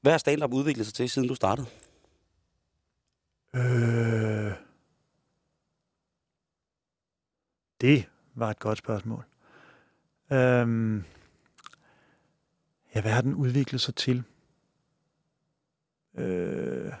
[0.00, 1.66] Hvad har stand-up udviklet sig til, siden du startede?
[3.54, 4.52] Øh,
[7.80, 9.24] det var et godt spørgsmål.
[10.32, 11.04] Øhm,
[12.94, 14.22] ja, hvad har den udviklet sig til?
[16.14, 16.92] Øh,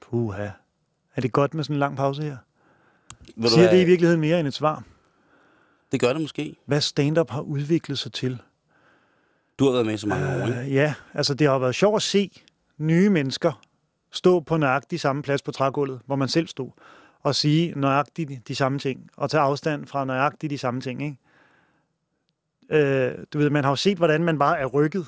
[0.00, 0.50] puha.
[1.16, 2.36] Er det godt med sådan en lang pause her?
[3.36, 4.84] Vil Siger det i virkeligheden mere end et svar?
[5.92, 6.56] Det gør det måske.
[6.66, 8.38] Hvad stand-up har udviklet sig til?
[9.58, 10.74] Du har været med så mange øh, år, ikke?
[10.74, 12.42] Ja, altså det har været sjovt at se
[12.78, 13.62] nye mennesker
[14.10, 16.70] stå på nøjagtig samme plads på trægulvet, hvor man selv stod,
[17.22, 21.16] og sige nøjagtigt de samme ting, og tage afstand fra nøjagtigt de samme ting, ikke?
[22.70, 25.06] Øh, du ved, man har jo set, hvordan man bare er rykket.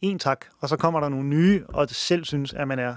[0.00, 2.94] En tak, og så kommer der nogle nye, og selv synes, at man er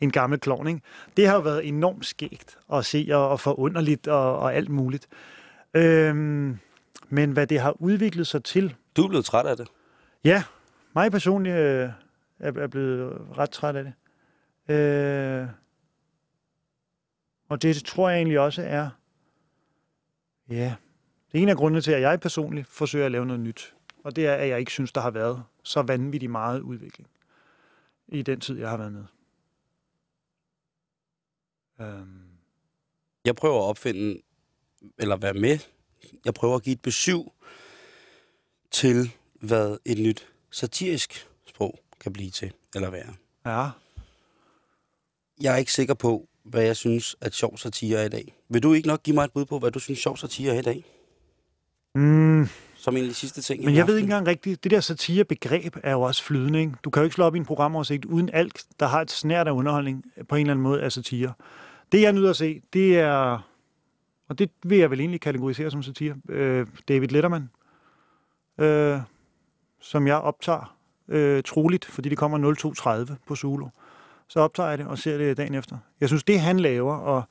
[0.00, 0.68] en gammel klovn.
[0.68, 0.80] Ikke?
[1.16, 5.06] Det har jo været enormt skægt at se, og, og forunderligt, og, og alt muligt.
[5.74, 6.58] Øhm,
[7.08, 8.76] men hvad det har udviklet sig til...
[8.96, 9.68] Du er blevet træt af det?
[10.24, 10.44] Ja,
[10.94, 11.90] mig personligt øh,
[12.38, 13.94] er, er blevet ret træt af det.
[14.74, 15.48] Øh,
[17.48, 18.90] og det tror jeg egentlig også er...
[20.48, 20.74] Ja,
[21.32, 23.74] det er en af grundene til, at jeg personligt forsøger at lave noget nyt.
[24.04, 27.10] Og det er, at jeg ikke synes, der har været så vanvittigt meget udvikling
[28.08, 29.04] i den tid, jeg har været med.
[31.80, 32.22] Øhm.
[33.24, 34.20] Jeg prøver at opfinde,
[34.98, 35.58] eller være med,
[36.24, 37.20] jeg prøver at give et besøg
[38.70, 39.10] til,
[39.40, 43.14] hvad et nyt satirisk sprog kan blive til, eller være.
[43.46, 43.70] Ja.
[45.40, 48.34] Jeg er ikke sikker på, hvad jeg synes, at sjov satire er i dag.
[48.48, 50.58] Vil du ikke nok give mig et bud på, hvad du synes, sjov satire er
[50.58, 50.84] i dag?
[51.94, 52.48] Mm.
[52.76, 53.64] Som en af de sidste ting.
[53.64, 56.60] Men jeg ved ikke engang rigtigt, det der satirebegreb er jo også flydende.
[56.60, 56.72] Ikke?
[56.84, 59.48] Du kan jo ikke slå op i en programoversigt uden alt, der har et snært
[59.48, 61.32] af underholdning på en eller anden måde af satire.
[61.92, 63.49] Det, jeg nyder at se, det er,
[64.30, 67.50] og det vil jeg vel egentlig kategorisere som satire, øh, David Letterman,
[68.60, 68.98] øh,
[69.80, 70.76] som jeg optager
[71.08, 73.66] øh, troligt, fordi det kommer 02.30 på Zulu.
[74.28, 75.78] Så optager jeg det og ser det dagen efter.
[76.00, 77.22] Jeg synes, det han laver, og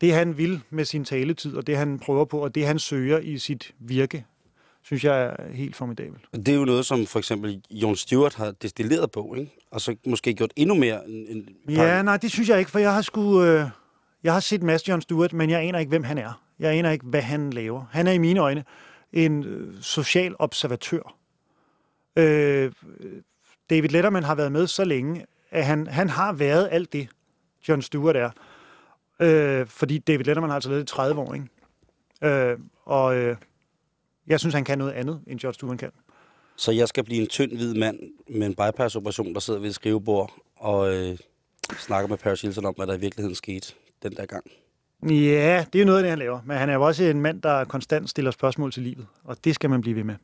[0.00, 3.18] det han vil med sin taletid, og det han prøver på, og det han søger
[3.18, 4.24] i sit virke,
[4.82, 6.24] synes jeg er helt formidabelt.
[6.32, 9.52] Det er jo noget, som for eksempel Jon Stewart har destilleret på, ikke?
[9.70, 11.08] og så måske gjort endnu mere.
[11.08, 13.42] End ja, nej, det synes jeg ikke, for jeg har sgu...
[13.42, 13.66] Øh,
[14.22, 16.42] jeg har set Mads John Stewart, men jeg aner ikke, hvem han er.
[16.58, 17.84] Jeg aner ikke, hvad han laver.
[17.90, 18.64] Han er i mine øjne
[19.12, 21.14] en øh, social observatør.
[22.16, 22.72] Øh,
[23.70, 27.08] David Letterman har været med så længe, at han, han har været alt det,
[27.68, 28.30] John Stewart er.
[29.20, 31.48] Øh, fordi David Letterman har altså levet i 30 år, ikke?
[32.22, 33.36] Øh, og øh,
[34.26, 35.90] jeg synes, han kan noget andet, end John Stewart kan.
[36.56, 37.98] Så jeg skal blive en tynd hvid mand
[38.28, 41.18] med en bypass-operation, der sidder ved et skrivebord og øh,
[41.78, 44.44] snakker med Paris Hilton om, hvad der i virkeligheden skete den der gang.
[45.02, 46.40] Ja, det er jo noget af det, han laver.
[46.46, 49.06] Men han er jo også en mand, der konstant stiller spørgsmål til livet.
[49.24, 50.14] Og det skal man blive ved med.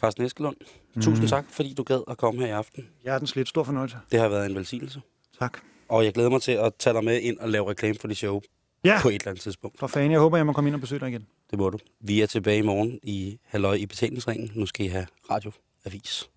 [0.00, 0.56] Carsten Eskelund,
[0.94, 1.02] mm.
[1.02, 2.88] tusind tak, fordi du gad at komme her i aften.
[3.02, 3.96] Hjertens lidt stor fornøjelse.
[4.12, 5.00] Det har været en velsignelse.
[5.38, 5.58] Tak.
[5.88, 8.16] Og jeg glæder mig til at tage dig med ind og lave reklame for det
[8.16, 8.40] show
[8.84, 9.78] Ja, på et eller andet tidspunkt.
[9.78, 10.12] for fanden.
[10.12, 11.26] Jeg håber, jeg må komme ind og besøge dig igen.
[11.50, 11.78] Det må du.
[12.00, 14.50] Vi er tilbage i morgen i Halløj i betalingsringen.
[14.54, 16.30] Nu skal I have radioavis.